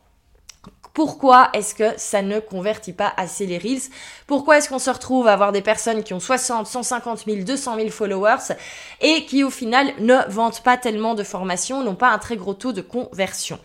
pourquoi 0.93 1.49
est-ce 1.53 1.75
que 1.75 1.97
ça 1.97 2.21
ne 2.21 2.39
convertit 2.39 2.93
pas 2.93 3.13
assez 3.15 3.45
les 3.45 3.57
Reels? 3.57 3.89
Pourquoi 4.27 4.57
est-ce 4.57 4.69
qu'on 4.69 4.79
se 4.79 4.89
retrouve 4.89 5.27
à 5.27 5.33
avoir 5.33 5.51
des 5.51 5.61
personnes 5.61 6.03
qui 6.03 6.13
ont 6.13 6.19
60, 6.19 6.67
150 6.67 7.25
000, 7.25 7.43
200 7.43 7.75
000 7.75 7.89
followers 7.89 8.53
et 9.01 9.25
qui 9.25 9.43
au 9.43 9.49
final 9.49 9.93
ne 9.99 10.17
vendent 10.29 10.61
pas 10.61 10.77
tellement 10.77 11.15
de 11.15 11.23
formations, 11.23 11.83
n'ont 11.83 11.95
pas 11.95 12.09
un 12.09 12.17
très 12.17 12.37
gros 12.37 12.53
taux 12.53 12.73
de 12.73 12.81
conversion? 12.81 13.59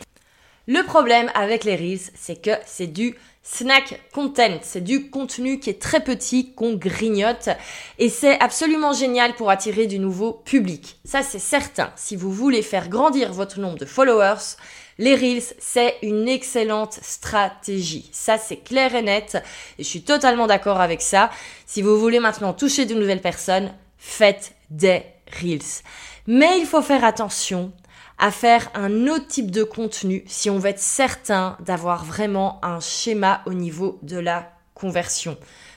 Le 0.67 0.83
problème 0.83 1.31
avec 1.35 1.65
les 1.65 1.77
Reels, 1.77 2.11
c'est 2.15 2.41
que 2.41 2.53
c'est 2.67 2.87
du 2.87 3.15
snack 3.45 4.01
content, 4.13 4.59
c'est 4.63 4.83
du 4.83 5.11
contenu 5.11 5.61
qui 5.61 5.71
est 5.71 5.81
très 5.81 6.03
petit, 6.03 6.53
qu'on 6.55 6.75
grignote, 6.75 7.51
et 7.99 8.09
c'est 8.09 8.41
absolument 8.41 8.93
génial 8.93 9.35
pour 9.35 9.51
attirer 9.51 9.87
du 9.87 10.01
nouveau 10.01 10.33
public. 10.33 10.99
Ça 11.05 11.23
c'est 11.23 11.39
certain, 11.39 11.93
si 11.95 12.17
vous 12.17 12.33
voulez 12.33 12.63
faire 12.63 12.89
grandir 12.89 13.33
votre 13.33 13.61
nombre 13.61 13.79
de 13.79 13.85
followers, 13.85 14.57
les 14.99 15.15
Reels, 15.17 15.55
c'est 15.59 15.97
une 16.03 16.29
excellente 16.29 17.01
stratégie. 17.03 18.09
Ça, 18.13 18.39
c'est 18.39 18.59
clair 18.59 18.95
et 18.95 19.03
net. 19.03 19.43
Et 19.77 19.83
je 19.83 19.89
suis 19.89 20.03
totalement 20.03 20.47
d'accord 20.47 20.81
avec 20.81 21.03
ça. 21.03 21.31
Si 21.67 21.83
vous 21.83 21.99
voulez 21.99 22.21
maintenant 22.21 22.53
toucher 22.53 22.87
de 22.87 22.95
nouvelles 22.95 23.21
personnes, 23.21 23.75
faites 23.99 24.55
des 24.71 25.03
Reels. 25.41 25.83
Mais 26.29 26.61
il 26.61 26.67
faut 26.67 26.81
faire 26.81 27.05
attention 27.05 27.73
à 28.19 28.31
faire 28.31 28.71
un 28.75 29.07
autre 29.07 29.27
type 29.27 29.51
de 29.51 29.65
contenu 29.65 30.25
si 30.27 30.51
on 30.51 30.59
veut 30.59 30.71
être 30.71 30.79
certain 30.79 31.57
d'avoir 31.61 32.05
vraiment 32.05 32.61
un 32.65 32.81
schéma 32.81 33.43
au 33.47 33.53
niveau 33.53 33.99
de 34.03 34.19
la 34.19 34.53
conversion. 34.75 35.37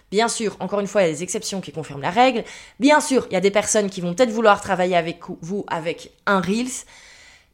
Bien 0.09 0.29
sûr, 0.29 0.55
encore 0.59 0.79
une 0.79 0.87
fois, 0.87 1.01
il 1.01 1.05
y 1.05 1.09
a 1.09 1.13
des 1.13 1.23
exceptions 1.23 1.59
qui 1.59 1.71
confirment 1.71 2.01
la 2.01 2.11
règle. 2.11 2.43
Bien 2.79 3.01
sûr, 3.01 3.27
il 3.29 3.33
y 3.33 3.37
a 3.37 3.41
des 3.41 3.51
personnes 3.51 3.89
qui 3.89 3.99
vont 3.99 4.13
peut-être 4.13 4.31
vouloir 4.31 4.61
travailler 4.61 4.95
avec 4.95 5.19
vous 5.41 5.65
avec 5.67 6.11
un 6.25 6.39
Reels. 6.39 6.85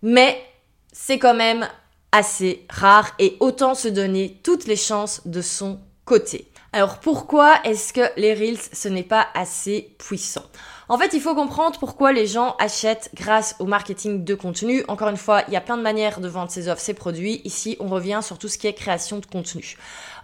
Mais 0.04 0.40
c'est 0.92 1.18
quand 1.18 1.34
même 1.34 1.68
assez 2.12 2.66
rare 2.70 3.12
et 3.18 3.38
autant 3.40 3.74
se 3.74 3.88
donner 3.88 4.40
toutes 4.44 4.68
les 4.68 4.76
chances 4.76 5.26
de 5.26 5.42
son 5.42 5.80
côté. 6.06 6.52
Alors 6.74 7.00
pourquoi 7.00 7.56
est-ce 7.64 7.94
que 7.94 8.02
les 8.18 8.34
Reels, 8.34 8.60
ce 8.72 8.88
n'est 8.88 9.04
pas 9.04 9.28
assez 9.34 9.96
puissant? 9.98 10.44
En 10.94 10.98
fait, 11.00 11.14
il 11.14 11.22
faut 11.22 11.34
comprendre 11.34 11.80
pourquoi 11.80 12.14
les 12.14 12.28
gens 12.28 12.56
achètent 12.60 13.10
grâce 13.16 13.56
au 13.58 13.66
marketing 13.66 14.24
de 14.24 14.36
contenu. 14.36 14.84
Encore 14.88 15.10
une 15.10 15.18
fois, 15.18 15.42
il 15.48 15.54
y 15.54 15.58
a 15.58 15.62
plein 15.62 15.76
de 15.76 15.82
manières 15.82 16.20
de 16.20 16.28
vendre 16.28 16.52
ses 16.52 16.70
offres, 16.70 16.84
ses 16.84 16.94
produits. 16.94 17.42
Ici, 17.46 17.78
on 17.80 17.88
revient 17.88 18.20
sur 18.22 18.38
tout 18.38 18.48
ce 18.48 18.60
qui 18.60 18.68
est 18.68 18.74
création 18.74 19.18
de 19.18 19.26
contenu. 19.26 19.76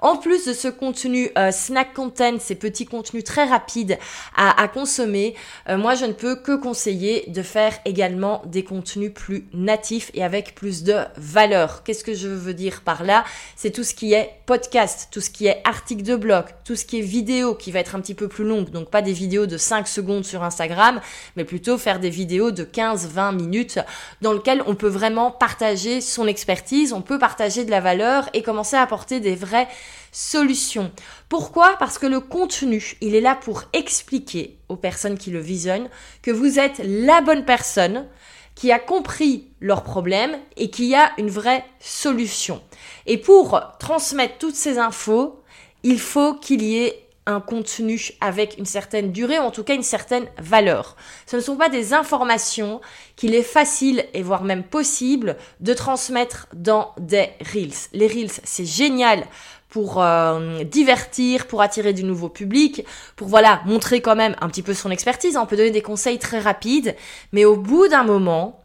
En 0.02 0.16
plus 0.16 0.46
de 0.46 0.54
ce 0.54 0.68
contenu 0.68 1.30
euh, 1.38 1.52
snack 1.52 1.94
content, 1.94 2.40
ces 2.40 2.56
petits 2.56 2.86
contenus 2.86 3.24
très 3.24 3.44
rapides 3.46 3.98
à, 4.36 4.68
consommer, 4.70 5.36
euh, 5.68 5.78
moi 5.78 5.96
je 5.96 6.06
ne 6.06 6.14
peux 6.14 6.36
que 6.36 6.56
conseiller 6.56 7.26
de 7.28 7.42
faire 7.42 7.74
également 7.84 8.42
des 8.46 8.64
contenus 8.64 9.14
plus 9.14 9.46
natifs 9.54 10.10
et 10.14 10.24
avec 10.24 10.56
plus 10.56 10.84
de 10.84 10.96
valeur. 11.18 11.84
Qu'est-ce 11.84 12.04
que 12.04 12.14
je 12.14 12.30
veux 12.30 12.54
dire 12.54 12.82
par 12.82 13.04
là? 13.04 13.26
C'est 13.56 13.72
tout 13.72 13.84
ce 13.84 13.94
qui 13.94 14.14
est 14.14 14.32
podcast, 14.46 15.10
tout 15.12 15.22
ce 15.22 15.30
qui 15.30 15.48
est 15.48 15.62
article 15.66 16.04
de 16.04 16.16
blog, 16.16 16.46
tout 16.64 16.76
ce 16.76 16.86
qui 16.86 17.00
est 17.00 17.02
vidéo 17.02 17.56
qui 17.56 17.72
va 17.72 17.80
être 17.80 17.96
un 17.96 18.00
petit 18.00 18.16
peu 18.16 18.28
plus 18.28 18.46
longue, 18.46 18.70
donc 18.70 18.90
pas 18.90 19.02
des 19.02 19.14
vidéos 19.14 19.48
de 19.48 19.58
5 19.58 19.88
secondes 19.88 20.26
sur 20.26 20.44
Instagram, 20.44 21.02
mais 21.36 21.44
plutôt 21.44 21.78
faire 21.78 22.00
des 22.00 22.10
vidéos 22.10 22.52
de 22.52 22.64
15-20 22.64 23.36
minutes 23.36 23.80
dans 24.22 24.32
lesquelles 24.32 24.64
on 24.66 24.76
peut 24.76 24.88
vraiment 24.88 25.32
partager 25.32 26.00
son 26.00 26.26
expertise, 26.26 26.94
on 26.94 27.02
peut 27.02 27.20
partager 27.20 27.66
de 27.66 27.72
la 27.72 27.82
valeur 27.82 28.30
et 28.34 28.44
commencer 28.44 28.78
à 28.78 28.82
apporter 28.82 29.20
des 29.20 29.36
vrais 29.36 29.68
solution. 30.12 30.92
Pourquoi? 31.28 31.76
Parce 31.78 31.98
que 31.98 32.06
le 32.06 32.20
contenu, 32.20 32.98
il 33.02 33.16
est 33.16 33.22
là 33.22 33.36
pour 33.36 33.64
expliquer 33.74 34.58
aux 34.70 34.76
personnes 34.76 35.18
qui 35.18 35.32
le 35.32 35.40
visionnent 35.40 35.90
que 36.22 36.32
vous 36.32 36.60
êtes 36.60 36.82
la 36.84 37.22
bonne 37.22 37.46
personne 37.46 38.08
qui 38.56 38.72
a 38.72 38.80
compris 38.80 39.48
leurs 39.62 39.84
problèmes 39.84 40.38
et 40.58 40.70
qui 40.70 40.94
a 40.94 41.12
une 41.18 41.30
vraie 41.30 41.64
solution. 41.80 42.62
Et 43.06 43.18
pour 43.18 43.62
transmettre 43.80 44.38
toutes 44.38 44.56
ces 44.56 44.78
infos, 44.78 45.42
il 45.84 46.00
faut 46.00 46.34
qu'il 46.34 46.62
y 46.62 46.78
ait 46.78 47.09
un 47.30 47.42
contenu 47.42 48.12
avec 48.22 48.58
une 48.58 48.66
certaine 48.66 49.12
durée, 49.12 49.40
ou 49.40 49.44
en 49.44 49.52
tout 49.52 49.64
cas 49.64 49.76
une 49.76 49.84
certaine 49.84 50.26
valeur. 50.38 50.96
Ce 51.26 51.36
ne 51.36 51.42
sont 51.42 51.56
pas 51.56 51.70
des 51.70 51.94
informations 51.94 52.82
qu'il 53.16 53.36
est 53.36 53.44
facile 53.44 54.06
et 54.14 54.24
voire 54.24 54.44
même 54.44 54.64
possible 54.64 55.38
de 55.60 55.74
transmettre 55.74 56.48
dans 56.54 56.94
des 57.00 57.30
reels. 57.54 57.74
Les 57.94 58.08
reels, 58.08 58.32
c'est 58.44 58.66
génial 58.66 59.26
pour 59.70 60.02
euh, 60.02 60.64
divertir, 60.64 61.46
pour 61.46 61.62
attirer 61.62 61.94
du 61.94 62.04
nouveau 62.04 62.30
public, 62.30 62.86
pour 63.16 63.28
voilà, 63.28 63.62
montrer 63.66 64.02
quand 64.02 64.16
même 64.16 64.36
un 64.42 64.50
petit 64.50 64.64
peu 64.64 64.74
son 64.74 64.90
expertise. 64.90 65.38
On 65.38 65.46
peut 65.46 65.58
donner 65.58 65.72
des 65.72 65.84
conseils 65.84 66.18
très 66.18 66.40
rapides, 66.40 66.96
mais 67.32 67.46
au 67.46 67.56
bout 67.56 67.88
d'un 67.88 68.04
moment, 68.04 68.64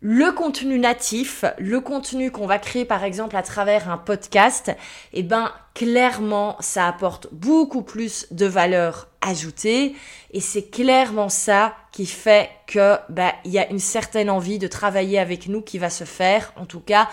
le 0.00 0.30
contenu 0.32 0.78
natif, 0.78 1.44
le 1.58 1.80
contenu 1.80 2.30
qu'on 2.30 2.46
va 2.46 2.58
créer 2.58 2.84
par 2.84 3.04
exemple 3.04 3.36
à 3.36 3.42
travers 3.42 3.90
un 3.90 3.98
podcast, 3.98 4.74
eh 5.12 5.22
ben 5.22 5.52
clairement 5.74 6.56
ça 6.60 6.86
apporte 6.86 7.28
beaucoup 7.32 7.82
plus 7.82 8.26
de 8.30 8.46
valeur 8.46 9.08
ajoutée 9.20 9.96
et 10.32 10.40
c'est 10.40 10.70
clairement 10.70 11.28
ça 11.28 11.74
qui 11.92 12.06
fait 12.06 12.50
que 12.66 12.96
ben 13.08 13.32
il 13.44 13.52
y 13.52 13.58
a 13.58 13.68
une 13.70 13.78
certaine 13.78 14.30
envie 14.30 14.58
de 14.58 14.68
travailler 14.68 15.18
avec 15.18 15.48
nous 15.48 15.62
qui 15.62 15.78
va 15.78 15.90
se 15.90 16.04
faire 16.04 16.52
en 16.56 16.66
tout 16.66 16.80
cas 16.80 17.08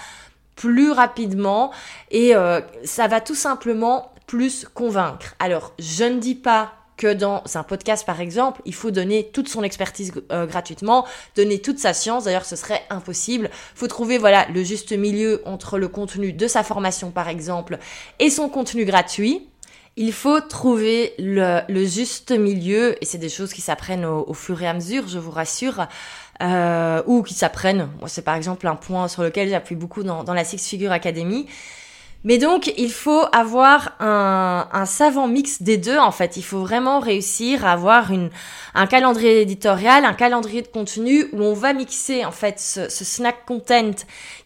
plus 0.55 0.91
rapidement 0.91 1.71
et 2.11 2.35
euh, 2.35 2.61
ça 2.83 3.07
va 3.07 3.21
tout 3.21 3.35
simplement 3.35 4.13
plus 4.27 4.65
convaincre. 4.73 5.35
Alors, 5.39 5.73
je 5.79 6.03
ne 6.03 6.19
dis 6.19 6.35
pas 6.35 6.73
que 6.97 7.13
dans 7.13 7.43
un 7.55 7.63
podcast, 7.63 8.05
par 8.05 8.21
exemple, 8.21 8.61
il 8.65 8.73
faut 8.73 8.91
donner 8.91 9.29
toute 9.33 9.49
son 9.49 9.63
expertise 9.63 10.13
euh, 10.31 10.45
gratuitement, 10.45 11.05
donner 11.35 11.59
toute 11.59 11.79
sa 11.79 11.93
science. 11.93 12.25
D'ailleurs, 12.25 12.45
ce 12.45 12.55
serait 12.55 12.83
impossible. 12.89 13.49
Il 13.75 13.79
faut 13.79 13.87
trouver, 13.87 14.17
voilà, 14.17 14.47
le 14.49 14.63
juste 14.63 14.91
milieu 14.91 15.41
entre 15.45 15.77
le 15.77 15.87
contenu 15.87 16.33
de 16.33 16.47
sa 16.47 16.63
formation, 16.63 17.11
par 17.11 17.29
exemple, 17.29 17.79
et 18.19 18.29
son 18.29 18.49
contenu 18.49 18.85
gratuit. 18.85 19.47
Il 19.95 20.11
faut 20.11 20.39
trouver 20.39 21.13
le, 21.19 21.61
juste 21.85 22.31
milieu, 22.31 22.95
et 23.01 23.05
c'est 23.05 23.19
des 23.19 23.29
choses 23.29 23.53
qui 23.53 23.61
s'apprennent 23.61 24.05
au, 24.05 24.33
fur 24.33 24.59
et 24.61 24.67
à 24.67 24.73
mesure, 24.73 25.07
je 25.07 25.19
vous 25.19 25.29
rassure 25.29 25.85
euh, 26.41 27.03
ou 27.05 27.21
qui 27.21 27.35
s'apprennent. 27.35 27.89
Moi, 27.99 28.09
c'est 28.09 28.23
par 28.23 28.33
exemple 28.33 28.67
un 28.67 28.75
point 28.75 29.07
sur 29.07 29.21
lequel 29.21 29.49
j'appuie 29.49 29.75
beaucoup 29.75 30.01
dans, 30.01 30.23
dans 30.23 30.33
la 30.33 30.43
Six 30.43 30.67
Figure 30.67 30.91
Academy. 30.91 31.47
Mais 32.23 32.37
donc, 32.37 32.73
il 32.77 32.91
faut 32.91 33.25
avoir 33.33 33.95
un, 33.99 34.67
un, 34.71 34.85
savant 34.85 35.27
mix 35.27 35.61
des 35.61 35.77
deux, 35.77 35.97
en 35.97 36.11
fait. 36.11 36.37
Il 36.37 36.43
faut 36.43 36.61
vraiment 36.61 36.99
réussir 36.99 37.65
à 37.65 37.73
avoir 37.73 38.11
une, 38.11 38.29
un 38.73 38.87
calendrier 38.87 39.41
éditorial, 39.41 40.05
un 40.05 40.13
calendrier 40.13 40.61
de 40.61 40.67
contenu 40.67 41.25
où 41.33 41.41
on 41.43 41.53
va 41.53 41.73
mixer, 41.73 42.23
en 42.23 42.31
fait, 42.31 42.59
ce, 42.59 42.87
ce 42.87 43.03
snack 43.03 43.45
content 43.45 43.91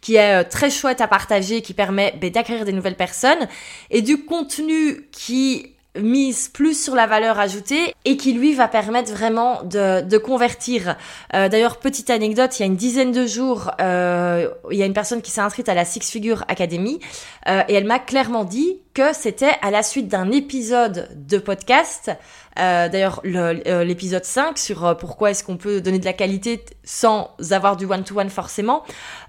qui 0.01 0.15
est 0.15 0.41
euh, 0.41 0.43
très 0.49 0.71
chouette 0.71 1.01
à 1.01 1.07
partager, 1.07 1.61
qui 1.61 1.75
permet 1.75 2.15
ben, 2.19 2.31
d'acquérir 2.31 2.65
des 2.65 2.73
nouvelles 2.73 2.97
personnes, 2.97 3.47
et 3.91 4.01
du 4.01 4.25
contenu 4.25 5.07
qui 5.11 5.76
mise 6.01 6.47
plus 6.47 6.81
sur 6.81 6.95
la 6.95 7.07
valeur 7.07 7.39
ajoutée 7.39 7.93
et 8.05 8.17
qui 8.17 8.33
lui 8.33 8.53
va 8.53 8.67
permettre 8.67 9.11
vraiment 9.11 9.63
de, 9.63 10.01
de 10.01 10.17
convertir. 10.17 10.95
Euh, 11.33 11.49
D'ailleurs, 11.49 11.77
petite 11.77 12.09
anecdote, 12.09 12.57
il 12.57 12.61
y 12.61 12.63
a 12.63 12.67
une 12.67 12.75
dizaine 12.75 13.11
de 13.11 13.25
jours, 13.25 13.71
euh, 13.81 14.49
il 14.71 14.77
y 14.77 14.83
a 14.83 14.85
une 14.85 14.93
personne 14.93 15.21
qui 15.21 15.31
s'est 15.31 15.41
inscrite 15.41 15.69
à 15.69 15.73
la 15.73 15.85
Six 15.85 16.09
Figure 16.11 16.43
Academy 16.47 16.99
euh, 17.47 17.63
et 17.67 17.73
elle 17.73 17.85
m'a 17.85 17.99
clairement 17.99 18.43
dit 18.43 18.79
que 18.93 19.13
c'était 19.13 19.53
à 19.61 19.71
la 19.71 19.83
suite 19.83 20.07
d'un 20.07 20.31
épisode 20.31 21.09
de 21.15 21.37
podcast. 21.37 22.11
Euh, 22.59 22.89
D'ailleurs, 22.89 23.21
l'épisode 23.23 24.25
5 24.25 24.57
sur 24.57 24.85
euh, 24.85 24.93
pourquoi 24.95 25.31
est-ce 25.31 25.43
qu'on 25.43 25.57
peut 25.57 25.79
donner 25.79 25.99
de 25.99 26.05
la 26.05 26.13
qualité 26.13 26.65
sans 26.83 27.35
avoir 27.51 27.77
du 27.77 27.85
one-to-one 27.85 28.27
-one 28.27 28.29
forcément. 28.29 28.83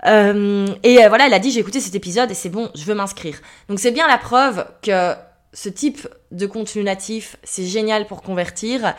et 0.04 1.06
voilà, 1.08 1.26
elle 1.26 1.34
a 1.34 1.38
dit 1.38 1.50
j'ai 1.50 1.60
écouté 1.60 1.80
cet 1.80 1.94
épisode 1.94 2.30
et 2.30 2.34
c'est 2.34 2.48
bon, 2.48 2.70
je 2.74 2.84
veux 2.84 2.94
m'inscrire. 2.94 3.38
Donc 3.68 3.78
c'est 3.78 3.90
bien 3.90 4.08
la 4.08 4.18
preuve 4.18 4.66
que 4.82 5.14
ce 5.52 5.68
type 5.68 6.08
de 6.30 6.46
contenu 6.46 6.82
natif, 6.82 7.36
c'est 7.42 7.64
génial 7.64 8.06
pour 8.06 8.22
convertir. 8.22 8.94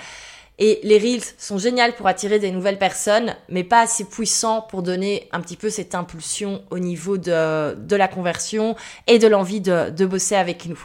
Et 0.61 0.81
les 0.83 0.97
reels 0.97 1.23
sont 1.37 1.57
géniaux 1.57 1.93
pour 1.95 2.07
attirer 2.07 2.37
des 2.37 2.51
nouvelles 2.51 2.77
personnes, 2.77 3.33
mais 3.47 3.63
pas 3.63 3.79
assez 3.81 4.03
puissants 4.03 4.61
pour 4.61 4.83
donner 4.83 5.29
un 5.31 5.39
petit 5.39 5.55
peu 5.55 5.69
cette 5.69 5.95
impulsion 5.95 6.63
au 6.69 6.79
niveau 6.79 7.17
de, 7.17 7.75
de 7.75 7.95
la 7.95 8.09
conversion 8.09 8.75
et 9.07 9.19
de 9.19 9.27
l'envie 9.27 9.61
de, 9.61 10.05
bosser 10.05 10.35
avec 10.35 10.65
nous. 10.65 10.83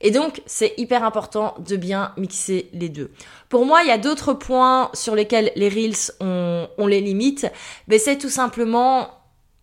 Et 0.00 0.10
donc, 0.10 0.42
c'est 0.46 0.74
hyper 0.78 1.04
important 1.04 1.54
de 1.60 1.76
bien 1.76 2.12
mixer 2.16 2.68
les 2.72 2.88
deux. 2.88 3.12
Pour 3.48 3.64
moi, 3.64 3.82
il 3.82 3.88
y 3.88 3.92
a 3.92 3.98
d'autres 3.98 4.34
points 4.34 4.90
sur 4.94 5.14
lesquels 5.14 5.52
les 5.54 5.68
Reels, 5.68 6.12
ont 6.20 6.68
on 6.76 6.88
les 6.88 7.00
limite. 7.00 7.46
Mais 7.86 7.98
c'est 7.98 8.18
tout 8.18 8.28
simplement 8.28 9.08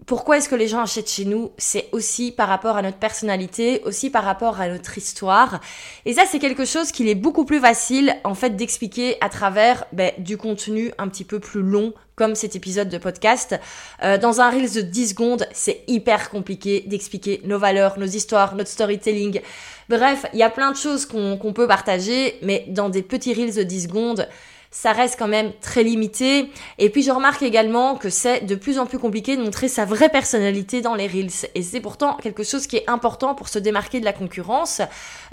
pourquoi 0.05 0.37
est-ce 0.37 0.49
que 0.49 0.55
les 0.55 0.67
gens 0.67 0.81
achètent 0.81 1.09
chez 1.09 1.25
nous? 1.25 1.51
C'est 1.57 1.87
aussi 1.91 2.31
par 2.31 2.47
rapport 2.47 2.75
à 2.75 2.81
notre 2.81 2.97
personnalité, 2.97 3.81
aussi 3.85 4.09
par 4.09 4.23
rapport 4.23 4.59
à 4.59 4.67
notre 4.67 4.97
histoire. 4.97 5.61
Et 6.05 6.13
ça, 6.13 6.23
c'est 6.29 6.39
quelque 6.39 6.65
chose 6.65 6.91
qu'il 6.91 7.07
est 7.07 7.15
beaucoup 7.15 7.45
plus 7.45 7.59
facile 7.59 8.15
en 8.23 8.33
fait 8.33 8.55
d'expliquer 8.55 9.17
à 9.21 9.29
travers 9.29 9.85
ben, 9.93 10.11
du 10.17 10.37
contenu 10.37 10.91
un 10.97 11.07
petit 11.07 11.23
peu 11.23 11.39
plus 11.39 11.61
long 11.61 11.93
comme 12.15 12.35
cet 12.35 12.55
épisode 12.55 12.89
de 12.89 12.97
podcast. 12.97 13.59
Euh, 14.03 14.17
dans 14.17 14.41
un 14.41 14.49
Reels 14.49 14.73
de 14.73 14.81
10 14.81 15.09
secondes, 15.09 15.47
c'est 15.53 15.83
hyper 15.87 16.29
compliqué 16.29 16.83
d'expliquer 16.87 17.41
nos 17.45 17.57
valeurs, 17.57 17.97
nos 17.97 18.05
histoires, 18.05 18.55
notre 18.55 18.69
storytelling. 18.69 19.41
Bref, 19.89 20.25
il 20.33 20.39
y 20.39 20.43
a 20.43 20.49
plein 20.49 20.71
de 20.71 20.77
choses 20.77 21.05
qu'on 21.05 21.53
peut 21.53 21.67
partager, 21.67 22.37
mais 22.41 22.65
dans 22.67 22.89
des 22.89 23.01
petits 23.01 23.33
Reels 23.33 23.55
de 23.55 23.63
10 23.63 23.83
secondes, 23.83 24.27
ça 24.71 24.93
reste 24.93 25.19
quand 25.19 25.27
même 25.27 25.51
très 25.61 25.83
limité. 25.83 26.49
Et 26.77 26.89
puis 26.89 27.03
je 27.03 27.11
remarque 27.11 27.43
également 27.43 27.95
que 27.95 28.09
c'est 28.09 28.41
de 28.41 28.55
plus 28.55 28.79
en 28.79 28.85
plus 28.85 28.97
compliqué 28.97 29.35
de 29.35 29.43
montrer 29.43 29.67
sa 29.67 29.83
vraie 29.83 30.09
personnalité 30.09 30.81
dans 30.81 30.95
les 30.95 31.07
Reels. 31.07 31.49
Et 31.55 31.61
c'est 31.61 31.81
pourtant 31.81 32.15
quelque 32.15 32.43
chose 32.43 32.67
qui 32.67 32.77
est 32.77 32.89
important 32.89 33.35
pour 33.35 33.49
se 33.49 33.59
démarquer 33.59 33.99
de 33.99 34.05
la 34.05 34.13
concurrence, 34.13 34.81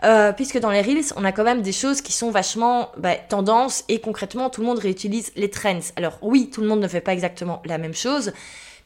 euh, 0.04 0.32
puisque 0.32 0.58
dans 0.58 0.70
les 0.70 0.82
Reels, 0.82 1.12
on 1.16 1.24
a 1.24 1.30
quand 1.30 1.44
même 1.44 1.62
des 1.62 1.72
choses 1.72 2.00
qui 2.00 2.12
sont 2.12 2.30
vachement 2.30 2.90
bah, 2.98 3.14
tendance 3.14 3.84
et 3.88 4.00
concrètement, 4.00 4.50
tout 4.50 4.60
le 4.60 4.66
monde 4.66 4.80
réutilise 4.80 5.30
les 5.36 5.50
trends. 5.50 5.80
Alors 5.96 6.18
oui, 6.20 6.50
tout 6.52 6.60
le 6.60 6.66
monde 6.66 6.80
ne 6.80 6.88
fait 6.88 7.00
pas 7.00 7.12
exactement 7.12 7.62
la 7.64 7.78
même 7.78 7.94
chose, 7.94 8.32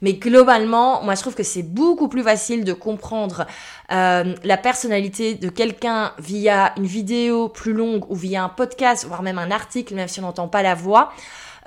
mais 0.02 0.14
globalement, 0.14 1.02
moi 1.02 1.14
je 1.14 1.20
trouve 1.20 1.34
que 1.34 1.42
c'est 1.42 1.62
beaucoup 1.62 2.08
plus 2.08 2.22
facile 2.22 2.64
de 2.64 2.72
comprendre 2.72 3.46
euh, 3.92 4.34
la 4.44 4.56
personnalité 4.56 5.34
de 5.34 5.48
quelqu'un 5.48 6.12
via 6.18 6.74
une 6.76 6.86
vidéo 6.86 7.48
plus 7.48 7.72
longue 7.72 8.04
ou 8.10 8.14
via 8.14 8.44
un 8.44 8.48
podcast, 8.48 9.06
voire 9.06 9.22
même 9.22 9.38
un 9.38 9.50
article, 9.50 9.94
même 9.94 10.08
si 10.08 10.20
on 10.20 10.24
n'entend 10.24 10.48
pas 10.48 10.62
la 10.62 10.74
voix. 10.74 11.12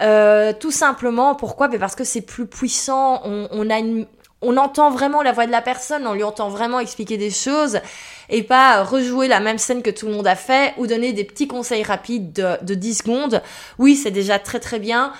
Euh, 0.02 0.52
tout 0.60 0.72
simplement, 0.72 1.36
pourquoi? 1.36 1.70
Ben 1.70 1.80
Parce 1.80 1.96
que 1.96 2.04
c'est 2.04 2.22
plus 2.22 2.46
puissant, 2.46 3.22
on, 3.24 3.48
on 3.52 3.70
a 3.70 3.80
une, 3.80 4.06
on 4.42 4.58
entend 4.58 4.92
vraiment 4.92 5.22
la 5.22 5.32
voix 5.32 5.46
de 5.46 5.52
la 5.52 5.62
personne, 5.62 6.06
on 6.06 6.14
lui 6.14 6.24
entend 6.24 6.50
vraiment 6.50 6.80
expliquer 6.80 7.18
des 7.18 7.32
choses 7.32 7.80
et 8.30 8.44
pas 8.44 8.84
rejouer 8.84 9.28
la 9.28 9.40
même 9.40 9.58
scène 9.58 9.82
que 9.82 9.90
tout 9.90 10.08
le 10.08 10.14
monde 10.14 10.28
a 10.28 10.36
fait 10.36 10.74
ou 10.78 10.88
donner 10.88 11.14
des 11.14 11.24
petits 11.24 11.48
conseils 11.48 11.84
rapides 11.84 12.34
de, 12.34 12.64
de 12.64 12.76
10 12.76 12.96
secondes. 12.96 13.42
Oui, 13.80 13.96
c'est 13.96 14.12
déjà 14.12 14.38
très 14.40 14.60
très 14.60 14.80
bien. 14.80 15.14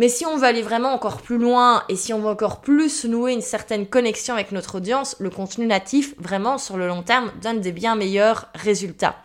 Mais 0.00 0.08
si 0.08 0.24
on 0.24 0.38
veut 0.38 0.46
aller 0.46 0.62
vraiment 0.62 0.94
encore 0.94 1.20
plus 1.20 1.36
loin 1.36 1.82
et 1.90 1.94
si 1.94 2.14
on 2.14 2.20
veut 2.20 2.30
encore 2.30 2.62
plus 2.62 3.04
nouer 3.04 3.34
une 3.34 3.42
certaine 3.42 3.86
connexion 3.86 4.32
avec 4.32 4.50
notre 4.50 4.76
audience, 4.76 5.14
le 5.18 5.28
contenu 5.28 5.66
natif, 5.66 6.14
vraiment 6.18 6.56
sur 6.56 6.78
le 6.78 6.88
long 6.88 7.02
terme, 7.02 7.30
donne 7.42 7.60
des 7.60 7.70
bien 7.70 7.96
meilleurs 7.96 8.48
résultats. 8.54 9.16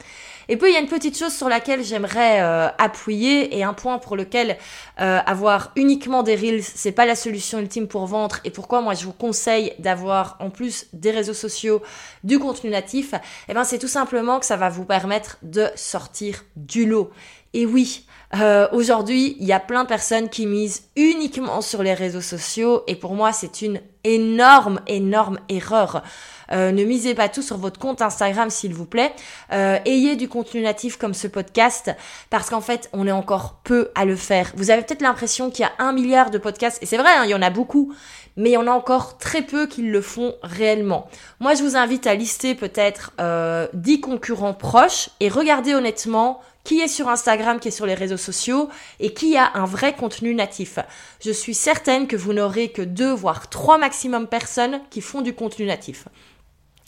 Et 0.49 0.57
puis 0.57 0.69
il 0.69 0.73
y 0.73 0.75
a 0.75 0.81
une 0.81 0.89
petite 0.89 1.17
chose 1.17 1.33
sur 1.33 1.47
laquelle 1.47 1.81
j'aimerais 1.81 2.41
euh, 2.41 2.67
appuyer 2.77 3.57
et 3.57 3.63
un 3.63 3.73
point 3.73 3.99
pour 3.99 4.17
lequel 4.17 4.57
euh, 4.99 5.19
avoir 5.25 5.71
uniquement 5.77 6.23
des 6.23 6.35
reels, 6.35 6.61
c'est 6.61 6.91
pas 6.91 7.05
la 7.05 7.15
solution 7.15 7.59
ultime 7.59 7.87
pour 7.87 8.05
vendre 8.05 8.39
et 8.43 8.51
pourquoi 8.51 8.81
moi 8.81 8.95
je 8.95 9.05
vous 9.05 9.13
conseille 9.13 9.71
d'avoir 9.79 10.35
en 10.41 10.49
plus 10.49 10.87
des 10.91 11.11
réseaux 11.11 11.33
sociaux 11.33 11.81
du 12.25 12.37
contenu 12.37 12.69
natif, 12.69 13.13
et 13.13 13.19
eh 13.49 13.53
ben 13.53 13.63
c'est 13.63 13.79
tout 13.79 13.87
simplement 13.87 14.39
que 14.39 14.45
ça 14.45 14.57
va 14.57 14.67
vous 14.67 14.85
permettre 14.85 15.37
de 15.41 15.67
sortir 15.75 16.43
du 16.57 16.85
lot. 16.85 17.11
Et 17.55 17.65
oui, 17.65 18.05
euh, 18.35 18.67
aujourd'hui, 18.73 19.37
il 19.39 19.47
y 19.47 19.53
a 19.53 19.61
plein 19.61 19.83
de 19.83 19.87
personnes 19.87 20.27
qui 20.27 20.45
misent 20.45 20.89
uniquement 20.97 21.61
sur 21.61 21.83
les 21.83 21.93
réseaux 21.93 22.19
sociaux 22.19 22.83
et 22.85 22.95
pour 22.95 23.15
moi, 23.15 23.31
c'est 23.31 23.61
une 23.61 23.79
énorme, 24.03 24.81
énorme 24.87 25.39
erreur. 25.47 26.03
Euh, 26.51 26.73
ne 26.73 26.83
misez 26.83 27.15
pas 27.15 27.29
tout 27.29 27.41
sur 27.41 27.57
votre 27.57 27.79
compte 27.79 28.01
Instagram, 28.01 28.49
s'il 28.49 28.73
vous 28.73 28.85
plaît. 28.85 29.13
Euh, 29.53 29.79
ayez 29.85 30.17
du 30.17 30.27
contenu 30.27 30.61
natif 30.61 30.97
comme 30.97 31.13
ce 31.13 31.27
podcast, 31.27 31.91
parce 32.29 32.49
qu'en 32.49 32.59
fait, 32.59 32.89
on 32.91 33.07
est 33.07 33.11
encore 33.11 33.61
peu 33.63 33.89
à 33.95 34.03
le 34.03 34.17
faire. 34.17 34.51
Vous 34.57 34.69
avez 34.69 34.81
peut-être 34.81 35.01
l'impression 35.01 35.49
qu'il 35.49 35.63
y 35.63 35.67
a 35.67 35.71
un 35.79 35.93
milliard 35.93 36.29
de 36.29 36.37
podcasts, 36.37 36.83
et 36.83 36.85
c'est 36.85 36.97
vrai, 36.97 37.11
hein, 37.15 37.23
il 37.23 37.31
y 37.31 37.35
en 37.35 37.41
a 37.41 37.49
beaucoup, 37.49 37.93
mais 38.37 38.51
il 38.51 38.53
y 38.53 38.57
en 38.57 38.67
a 38.67 38.71
encore 38.71 39.17
très 39.17 39.41
peu 39.41 39.67
qui 39.67 39.81
le 39.81 40.01
font 40.01 40.35
réellement. 40.43 41.09
Moi, 41.39 41.53
je 41.53 41.63
vous 41.63 41.75
invite 41.75 42.07
à 42.07 42.15
lister 42.15 42.55
peut-être 42.55 43.11
euh, 43.19 43.67
10 43.73 44.01
concurrents 44.01 44.53
proches 44.53 45.09
et 45.19 45.29
regardez 45.29 45.73
honnêtement 45.73 46.41
qui 46.63 46.81
est 46.81 46.87
sur 46.87 47.07
Instagram, 47.07 47.59
qui 47.59 47.69
est 47.69 47.71
sur 47.71 47.85
les 47.85 47.93
réseaux 47.93 48.17
sociaux 48.17 48.69
et 48.99 49.13
qui 49.13 49.37
a 49.37 49.51
un 49.53 49.65
vrai 49.65 49.93
contenu 49.93 50.33
natif. 50.33 50.79
Je 51.23 51.31
suis 51.31 51.53
certaine 51.53 52.07
que 52.07 52.15
vous 52.15 52.33
n'aurez 52.33 52.69
que 52.69 52.81
deux 52.81 53.13
voire 53.13 53.49
trois 53.49 53.77
maximum 53.77 54.27
personnes 54.27 54.81
qui 54.89 55.01
font 55.01 55.21
du 55.21 55.33
contenu 55.33 55.65
natif. 55.65 56.07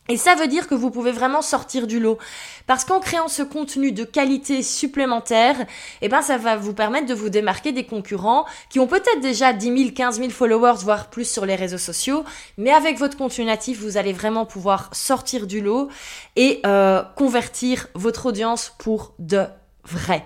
Et 0.09 0.17
ça 0.17 0.35
veut 0.35 0.47
dire 0.47 0.67
que 0.67 0.75
vous 0.75 0.89
pouvez 0.89 1.11
vraiment 1.11 1.41
sortir 1.41 1.87
du 1.87 1.99
lot. 1.99 2.17
Parce 2.65 2.85
qu'en 2.85 2.99
créant 2.99 3.27
ce 3.27 3.43
contenu 3.43 3.91
de 3.91 4.03
qualité 4.03 4.63
supplémentaire, 4.63 5.55
eh 6.01 6.09
ben, 6.09 6.21
ça 6.21 6.37
va 6.37 6.55
vous 6.55 6.73
permettre 6.73 7.07
de 7.07 7.13
vous 7.13 7.29
démarquer 7.29 7.71
des 7.71 7.85
concurrents 7.85 8.45
qui 8.69 8.79
ont 8.79 8.87
peut-être 8.87 9.21
déjà 9.21 9.53
10 9.53 9.77
000, 9.77 9.91
15 9.95 10.19
000 10.19 10.29
followers, 10.29 10.77
voire 10.83 11.09
plus 11.09 11.29
sur 11.29 11.45
les 11.45 11.55
réseaux 11.55 11.77
sociaux. 11.77 12.23
Mais 12.57 12.71
avec 12.71 12.97
votre 12.97 13.17
contenu 13.17 13.45
natif, 13.45 13.79
vous 13.81 13.97
allez 13.97 14.13
vraiment 14.13 14.45
pouvoir 14.45 14.89
sortir 14.93 15.47
du 15.47 15.61
lot 15.61 15.89
et 16.35 16.61
euh, 16.65 17.03
convertir 17.15 17.87
votre 17.93 18.27
audience 18.27 18.73
pour 18.77 19.13
de 19.19 19.45
vrai. 19.83 20.25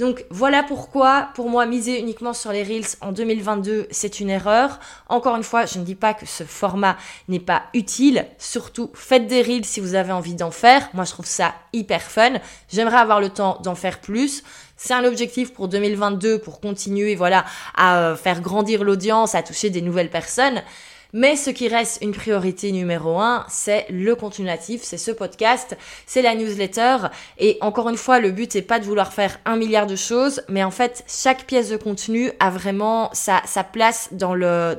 Donc 0.00 0.24
voilà 0.30 0.62
pourquoi, 0.62 1.28
pour 1.34 1.50
moi, 1.50 1.66
miser 1.66 2.00
uniquement 2.00 2.32
sur 2.32 2.52
les 2.52 2.62
Reels 2.62 2.96
en 3.02 3.12
2022, 3.12 3.86
c'est 3.90 4.18
une 4.18 4.30
erreur. 4.30 4.80
Encore 5.10 5.36
une 5.36 5.42
fois, 5.42 5.66
je 5.66 5.78
ne 5.78 5.84
dis 5.84 5.94
pas 5.94 6.14
que 6.14 6.24
ce 6.24 6.42
format 6.42 6.96
n'est 7.28 7.38
pas 7.38 7.64
utile. 7.74 8.24
Surtout, 8.38 8.90
faites 8.94 9.26
des 9.26 9.42
Reels 9.42 9.66
si 9.66 9.78
vous 9.78 9.94
avez 9.94 10.12
envie 10.12 10.34
d'en 10.34 10.50
faire. 10.50 10.88
Moi, 10.94 11.04
je 11.04 11.10
trouve 11.10 11.26
ça 11.26 11.52
hyper 11.74 12.00
fun. 12.00 12.32
J'aimerais 12.72 12.96
avoir 12.96 13.20
le 13.20 13.28
temps 13.28 13.58
d'en 13.62 13.74
faire 13.74 14.00
plus. 14.00 14.42
C'est 14.78 14.94
un 14.94 15.04
objectif 15.04 15.52
pour 15.52 15.68
2022 15.68 16.38
pour 16.38 16.60
continuer, 16.60 17.14
voilà, 17.14 17.44
à 17.76 17.98
euh, 17.98 18.16
faire 18.16 18.40
grandir 18.40 18.84
l'audience, 18.84 19.34
à 19.34 19.42
toucher 19.42 19.68
des 19.68 19.82
nouvelles 19.82 20.08
personnes. 20.08 20.62
Mais 21.12 21.36
ce 21.36 21.50
qui 21.50 21.68
reste 21.68 21.98
une 22.02 22.12
priorité 22.12 22.72
numéro 22.72 23.18
un, 23.18 23.44
c'est 23.48 23.86
le 23.90 24.14
contenu 24.14 24.44
natif, 24.44 24.82
c'est 24.82 24.98
ce 24.98 25.10
podcast, 25.10 25.76
c'est 26.06 26.22
la 26.22 26.34
newsletter. 26.34 27.08
Et 27.38 27.58
encore 27.60 27.88
une 27.88 27.96
fois, 27.96 28.20
le 28.20 28.30
but 28.30 28.54
n'est 28.54 28.62
pas 28.62 28.78
de 28.78 28.84
vouloir 28.84 29.12
faire 29.12 29.38
un 29.44 29.56
milliard 29.56 29.86
de 29.86 29.96
choses, 29.96 30.42
mais 30.48 30.62
en 30.62 30.70
fait, 30.70 31.04
chaque 31.08 31.44
pièce 31.46 31.70
de 31.70 31.76
contenu 31.76 32.30
a 32.38 32.50
vraiment 32.50 33.10
sa, 33.12 33.40
place 33.72 34.08
dans 34.12 34.34
le, 34.34 34.76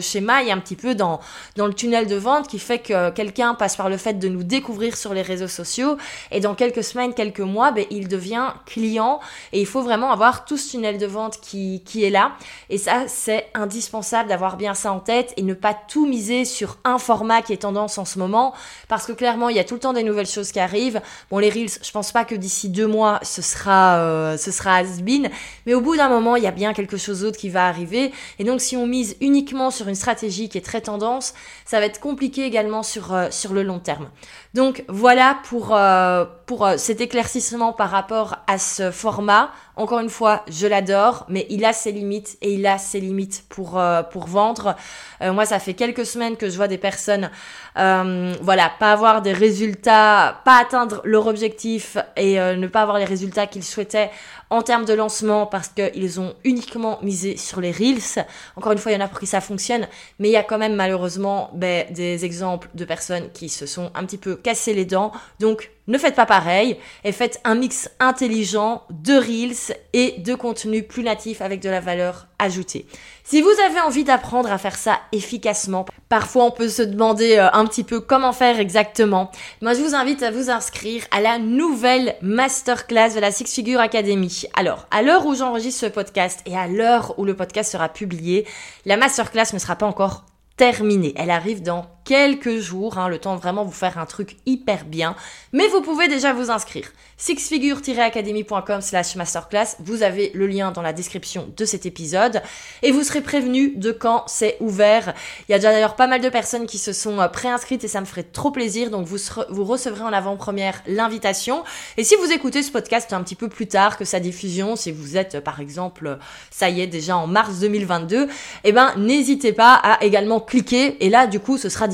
schéma 0.00 0.42
et 0.42 0.50
un 0.50 0.58
petit 0.58 0.76
peu 0.76 0.94
dans, 0.94 1.20
dans 1.56 1.66
le 1.66 1.74
tunnel 1.74 2.06
de 2.06 2.16
vente 2.16 2.48
qui 2.48 2.58
fait 2.58 2.78
que 2.78 3.10
quelqu'un 3.10 3.54
passe 3.54 3.76
par 3.76 3.88
le 3.88 3.96
fait 3.96 4.14
de 4.14 4.28
nous 4.28 4.42
découvrir 4.42 4.96
sur 4.96 5.14
les 5.14 5.22
réseaux 5.22 5.48
sociaux 5.48 5.96
et 6.30 6.40
dans 6.40 6.54
quelques 6.54 6.84
semaines, 6.84 7.14
quelques 7.14 7.40
mois, 7.40 7.72
ben, 7.72 7.84
il 7.90 8.08
devient 8.08 8.48
client 8.64 9.20
et 9.52 9.60
il 9.60 9.66
faut 9.66 9.82
vraiment 9.82 10.10
avoir 10.10 10.44
tout 10.44 10.56
ce 10.56 10.70
tunnel 10.70 10.98
de 10.98 11.06
vente 11.06 11.40
qui, 11.40 11.82
qui 11.84 12.04
est 12.04 12.10
là. 12.10 12.32
Et 12.70 12.78
ça, 12.78 13.04
c'est 13.06 13.48
indispensable 13.54 14.28
d'avoir 14.28 14.56
bien 14.56 14.74
ça 14.74 14.92
en 14.92 15.00
tête 15.00 15.25
et 15.36 15.42
ne 15.42 15.54
pas 15.54 15.74
tout 15.74 16.06
miser 16.06 16.44
sur 16.44 16.78
un 16.84 16.98
format 16.98 17.42
qui 17.42 17.52
est 17.52 17.58
tendance 17.58 17.98
en 17.98 18.04
ce 18.04 18.18
moment 18.18 18.54
parce 18.88 19.06
que 19.06 19.12
clairement 19.12 19.48
il 19.48 19.56
y 19.56 19.58
a 19.58 19.64
tout 19.64 19.74
le 19.74 19.80
temps 19.80 19.92
des 19.92 20.02
nouvelles 20.02 20.26
choses 20.26 20.52
qui 20.52 20.60
arrivent. 20.60 21.00
Bon 21.30 21.38
les 21.38 21.50
reels, 21.50 21.70
je 21.82 21.90
pense 21.90 22.12
pas 22.12 22.24
que 22.24 22.34
d'ici 22.34 22.68
deux 22.68 22.86
mois 22.86 23.18
ce 23.22 23.42
sera 23.42 23.98
euh, 23.98 24.36
ce 24.36 24.50
sera 24.50 24.76
has 24.76 25.02
been, 25.02 25.30
mais 25.66 25.74
au 25.74 25.80
bout 25.80 25.96
d'un 25.96 26.08
moment 26.08 26.36
il 26.36 26.42
y 26.42 26.46
a 26.46 26.52
bien 26.52 26.72
quelque 26.72 26.96
chose 26.96 27.20
d'autre 27.20 27.38
qui 27.38 27.48
va 27.48 27.66
arriver 27.66 28.12
et 28.38 28.44
donc 28.44 28.60
si 28.60 28.76
on 28.76 28.86
mise 28.86 29.16
uniquement 29.20 29.70
sur 29.70 29.88
une 29.88 29.94
stratégie 29.94 30.48
qui 30.48 30.58
est 30.58 30.64
très 30.64 30.80
tendance, 30.80 31.34
ça 31.64 31.80
va 31.80 31.86
être 31.86 32.00
compliqué 32.00 32.44
également 32.44 32.82
sur 32.82 33.14
euh, 33.14 33.28
sur 33.30 33.52
le 33.52 33.62
long 33.62 33.78
terme. 33.78 34.08
Donc 34.54 34.84
voilà 34.88 35.38
pour 35.44 35.74
euh, 35.76 36.24
pour 36.46 36.68
cet 36.76 37.00
éclaircissement 37.00 37.72
par 37.72 37.90
rapport 37.90 38.36
à 38.46 38.58
ce 38.58 38.90
format. 38.90 39.50
Encore 39.74 39.98
une 39.98 40.08
fois, 40.08 40.42
je 40.48 40.66
l'adore, 40.66 41.26
mais 41.28 41.46
il 41.50 41.64
a 41.64 41.74
ses 41.74 41.92
limites 41.92 42.38
et 42.40 42.54
il 42.54 42.66
a 42.66 42.78
ses 42.78 43.00
limites 43.00 43.44
pour 43.48 43.78
pour 44.10 44.26
vendre. 44.26 44.74
Euh, 45.22 45.32
moi, 45.32 45.46
ça 45.46 45.58
fait 45.58 45.74
quelques 45.74 46.06
semaines 46.06 46.36
que 46.36 46.48
je 46.48 46.56
vois 46.56 46.68
des 46.68 46.78
personnes, 46.78 47.30
euh, 47.78 48.34
voilà, 48.42 48.70
pas 48.78 48.92
avoir 48.92 49.22
des 49.22 49.32
résultats, 49.32 50.40
pas 50.44 50.60
atteindre 50.60 51.00
leur 51.04 51.26
objectif 51.26 51.96
et 52.16 52.40
euh, 52.40 52.56
ne 52.56 52.66
pas 52.66 52.82
avoir 52.82 52.98
les 52.98 53.04
résultats 53.04 53.46
qu'ils 53.46 53.64
souhaitaient 53.64 54.10
en 54.50 54.62
termes 54.62 54.84
de 54.84 54.94
lancement 54.94 55.46
parce 55.46 55.68
qu'ils 55.68 56.20
ont 56.20 56.34
uniquement 56.44 56.98
misé 57.02 57.36
sur 57.36 57.60
les 57.60 57.72
reels. 57.72 58.26
Encore 58.56 58.72
une 58.72 58.78
fois, 58.78 58.92
il 58.92 58.94
y 58.94 58.98
en 58.98 59.04
a 59.04 59.08
pour 59.08 59.18
qui 59.18 59.26
ça 59.26 59.40
fonctionne, 59.40 59.88
mais 60.18 60.28
il 60.28 60.32
y 60.32 60.36
a 60.36 60.44
quand 60.44 60.58
même 60.58 60.74
malheureusement 60.74 61.50
ben, 61.54 61.86
des 61.90 62.24
exemples 62.24 62.68
de 62.74 62.84
personnes 62.84 63.30
qui 63.32 63.48
se 63.48 63.66
sont 63.66 63.90
un 63.94 64.04
petit 64.04 64.18
peu 64.18 64.36
cassées 64.36 64.74
les 64.74 64.84
dents. 64.84 65.12
Donc, 65.40 65.70
ne 65.88 65.98
faites 65.98 66.16
pas 66.16 66.26
pareil 66.26 66.76
et 67.04 67.12
faites 67.12 67.40
un 67.44 67.54
mix 67.54 67.90
intelligent 68.00 68.82
de 68.90 69.14
reels 69.14 69.76
et 69.92 70.18
de 70.18 70.34
contenu 70.34 70.82
plus 70.82 71.04
natif 71.04 71.40
avec 71.40 71.60
de 71.60 71.68
la 71.68 71.80
valeur 71.80 72.26
ajoutée. 72.38 72.86
Si 73.28 73.42
vous 73.42 73.50
avez 73.66 73.80
envie 73.80 74.04
d'apprendre 74.04 74.52
à 74.52 74.56
faire 74.56 74.76
ça 74.76 75.00
efficacement, 75.10 75.84
parfois 76.08 76.44
on 76.44 76.52
peut 76.52 76.68
se 76.68 76.82
demander 76.82 77.38
euh, 77.38 77.50
un 77.54 77.66
petit 77.66 77.82
peu 77.82 77.98
comment 77.98 78.32
faire 78.32 78.60
exactement. 78.60 79.32
Moi, 79.62 79.74
je 79.74 79.80
vous 79.80 79.96
invite 79.96 80.22
à 80.22 80.30
vous 80.30 80.48
inscrire 80.48 81.02
à 81.10 81.20
la 81.20 81.40
nouvelle 81.40 82.14
masterclass 82.22 83.16
de 83.16 83.18
la 83.18 83.32
Six 83.32 83.52
Figure 83.52 83.80
Academy. 83.80 84.44
Alors, 84.54 84.86
à 84.92 85.02
l'heure 85.02 85.26
où 85.26 85.34
j'enregistre 85.34 85.80
ce 85.80 85.90
podcast 85.90 86.40
et 86.46 86.56
à 86.56 86.68
l'heure 86.68 87.18
où 87.18 87.24
le 87.24 87.34
podcast 87.34 87.72
sera 87.72 87.88
publié, 87.88 88.46
la 88.84 88.96
masterclass 88.96 89.52
ne 89.52 89.58
sera 89.58 89.74
pas 89.74 89.86
encore 89.86 90.24
terminée. 90.56 91.12
Elle 91.16 91.32
arrive 91.32 91.64
dans 91.64 91.95
quelques 92.06 92.58
jours, 92.58 92.96
hein, 92.96 93.08
le 93.08 93.18
temps 93.18 93.34
de 93.34 93.40
vraiment 93.40 93.64
vous 93.64 93.72
faire 93.72 93.98
un 93.98 94.06
truc 94.06 94.36
hyper 94.46 94.86
bien. 94.86 95.16
Mais 95.52 95.66
vous 95.68 95.82
pouvez 95.82 96.08
déjà 96.08 96.32
vous 96.32 96.50
inscrire. 96.50 96.88
sixfigure-academy.com 97.18 98.80
slash 98.80 99.16
masterclass. 99.16 99.76
Vous 99.80 100.02
avez 100.02 100.30
le 100.32 100.46
lien 100.46 100.70
dans 100.70 100.82
la 100.82 100.92
description 100.92 101.52
de 101.56 101.64
cet 101.64 101.84
épisode. 101.84 102.42
Et 102.82 102.92
vous 102.92 103.02
serez 103.02 103.22
prévenu 103.22 103.72
de 103.76 103.90
quand 103.90 104.24
c'est 104.28 104.56
ouvert. 104.60 105.14
Il 105.48 105.52
y 105.52 105.54
a 105.54 105.58
déjà 105.58 105.72
d'ailleurs 105.72 105.96
pas 105.96 106.06
mal 106.06 106.20
de 106.20 106.28
personnes 106.28 106.66
qui 106.66 106.78
se 106.78 106.92
sont 106.92 107.20
euh, 107.20 107.26
préinscrites 107.26 107.82
et 107.82 107.88
ça 107.88 108.00
me 108.00 108.06
ferait 108.06 108.22
trop 108.22 108.52
plaisir. 108.52 108.90
Donc 108.90 109.06
vous, 109.06 109.64
recevrez 109.64 110.02
en 110.02 110.12
avant-première 110.12 110.82
l'invitation. 110.86 111.64
Et 111.96 112.04
si 112.04 112.14
vous 112.16 112.30
écoutez 112.30 112.62
ce 112.62 112.70
podcast 112.70 113.12
un 113.12 113.22
petit 113.22 113.34
peu 113.34 113.48
plus 113.48 113.66
tard 113.66 113.98
que 113.98 114.04
sa 114.04 114.20
diffusion, 114.20 114.76
si 114.76 114.92
vous 114.92 115.16
êtes 115.16 115.40
par 115.40 115.60
exemple, 115.60 116.18
ça 116.50 116.70
y 116.70 116.82
est, 116.82 116.86
déjà 116.86 117.16
en 117.16 117.26
mars 117.26 117.58
2022, 117.58 118.28
eh 118.62 118.72
ben 118.72 118.94
n'hésitez 118.96 119.52
pas 119.52 119.74
à 119.74 120.04
également 120.04 120.38
cliquer. 120.38 121.04
Et 121.04 121.10
là, 121.10 121.26
du 121.26 121.40
coup, 121.40 121.58
ce 121.58 121.68
sera 121.68 121.88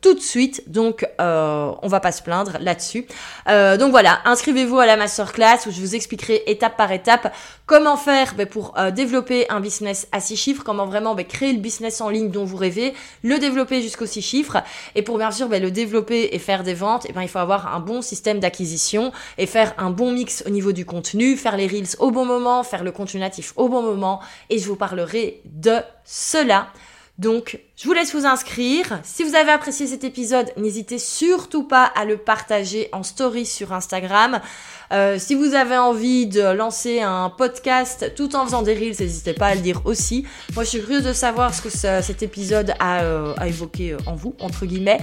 tout 0.00 0.14
de 0.14 0.20
suite, 0.20 0.70
donc 0.70 1.06
euh, 1.20 1.72
on 1.82 1.88
va 1.88 2.00
pas 2.00 2.12
se 2.12 2.22
plaindre 2.22 2.56
là-dessus. 2.60 3.06
Euh, 3.48 3.76
donc 3.76 3.90
voilà, 3.90 4.20
inscrivez-vous 4.24 4.78
à 4.78 4.86
la 4.86 4.96
masterclass 4.96 5.66
où 5.66 5.70
je 5.70 5.80
vous 5.80 5.94
expliquerai 5.94 6.42
étape 6.46 6.76
par 6.76 6.92
étape 6.92 7.32
comment 7.66 7.96
faire 7.96 8.34
ben, 8.36 8.46
pour 8.46 8.74
euh, 8.78 8.90
développer 8.90 9.48
un 9.50 9.60
business 9.60 10.08
à 10.12 10.20
six 10.20 10.36
chiffres, 10.36 10.62
comment 10.64 10.86
vraiment 10.86 11.14
ben, 11.14 11.24
créer 11.24 11.52
le 11.52 11.60
business 11.60 12.00
en 12.00 12.08
ligne 12.08 12.30
dont 12.30 12.44
vous 12.44 12.56
rêvez, 12.56 12.94
le 13.22 13.38
développer 13.38 13.82
jusqu'aux 13.82 14.06
six 14.06 14.22
chiffres, 14.22 14.58
et 14.94 15.02
pour 15.02 15.18
bien 15.18 15.30
sûr 15.30 15.48
ben, 15.48 15.62
le 15.62 15.70
développer 15.70 16.30
et 16.32 16.38
faire 16.38 16.62
des 16.62 16.74
ventes, 16.74 17.06
et 17.06 17.12
eh 17.16 17.22
il 17.22 17.28
faut 17.28 17.38
avoir 17.38 17.74
un 17.74 17.80
bon 17.80 18.02
système 18.02 18.40
d'acquisition 18.40 19.12
et 19.38 19.46
faire 19.46 19.74
un 19.78 19.90
bon 19.90 20.12
mix 20.12 20.44
au 20.46 20.50
niveau 20.50 20.72
du 20.72 20.84
contenu, 20.84 21.36
faire 21.36 21.56
les 21.56 21.66
reels 21.66 21.96
au 21.98 22.10
bon 22.10 22.24
moment, 22.24 22.62
faire 22.62 22.84
le 22.84 22.92
contenu 22.92 23.20
natif 23.20 23.52
au 23.56 23.68
bon 23.68 23.82
moment, 23.82 24.20
et 24.50 24.58
je 24.58 24.66
vous 24.66 24.76
parlerai 24.76 25.40
de 25.44 25.78
cela 26.04 26.68
donc, 27.18 27.60
je 27.76 27.84
vous 27.84 27.92
laisse 27.92 28.14
vous 28.14 28.24
inscrire. 28.24 29.00
Si 29.04 29.22
vous 29.22 29.34
avez 29.34 29.50
apprécié 29.50 29.86
cet 29.86 30.02
épisode, 30.02 30.50
n'hésitez 30.56 30.98
surtout 30.98 31.62
pas 31.62 31.84
à 31.84 32.06
le 32.06 32.16
partager 32.16 32.88
en 32.92 33.02
story 33.02 33.44
sur 33.44 33.72
Instagram. 33.72 34.40
Euh, 34.92 35.18
si 35.18 35.34
vous 35.34 35.54
avez 35.54 35.76
envie 35.76 36.26
de 36.26 36.42
lancer 36.42 37.00
un 37.00 37.28
podcast 37.28 38.12
tout 38.16 38.34
en 38.34 38.46
faisant 38.46 38.62
des 38.62 38.74
reels, 38.74 38.96
n'hésitez 38.98 39.34
pas 39.34 39.48
à 39.48 39.54
le 39.54 39.60
dire 39.60 39.82
aussi. 39.84 40.26
Moi, 40.54 40.64
je 40.64 40.70
suis 40.70 40.80
curieuse 40.80 41.04
de 41.04 41.12
savoir 41.12 41.54
ce 41.54 41.60
que 41.60 41.70
cet 41.70 42.22
épisode 42.22 42.72
a, 42.80 43.02
euh, 43.02 43.34
a 43.36 43.46
évoqué 43.46 43.94
en 44.06 44.14
vous, 44.14 44.34
entre 44.40 44.64
guillemets. 44.64 45.00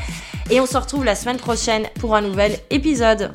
Et 0.50 0.60
on 0.60 0.66
se 0.66 0.78
retrouve 0.78 1.06
la 1.06 1.16
semaine 1.16 1.38
prochaine 1.38 1.88
pour 2.00 2.16
un 2.16 2.22
nouvel 2.22 2.58
épisode. 2.72 3.32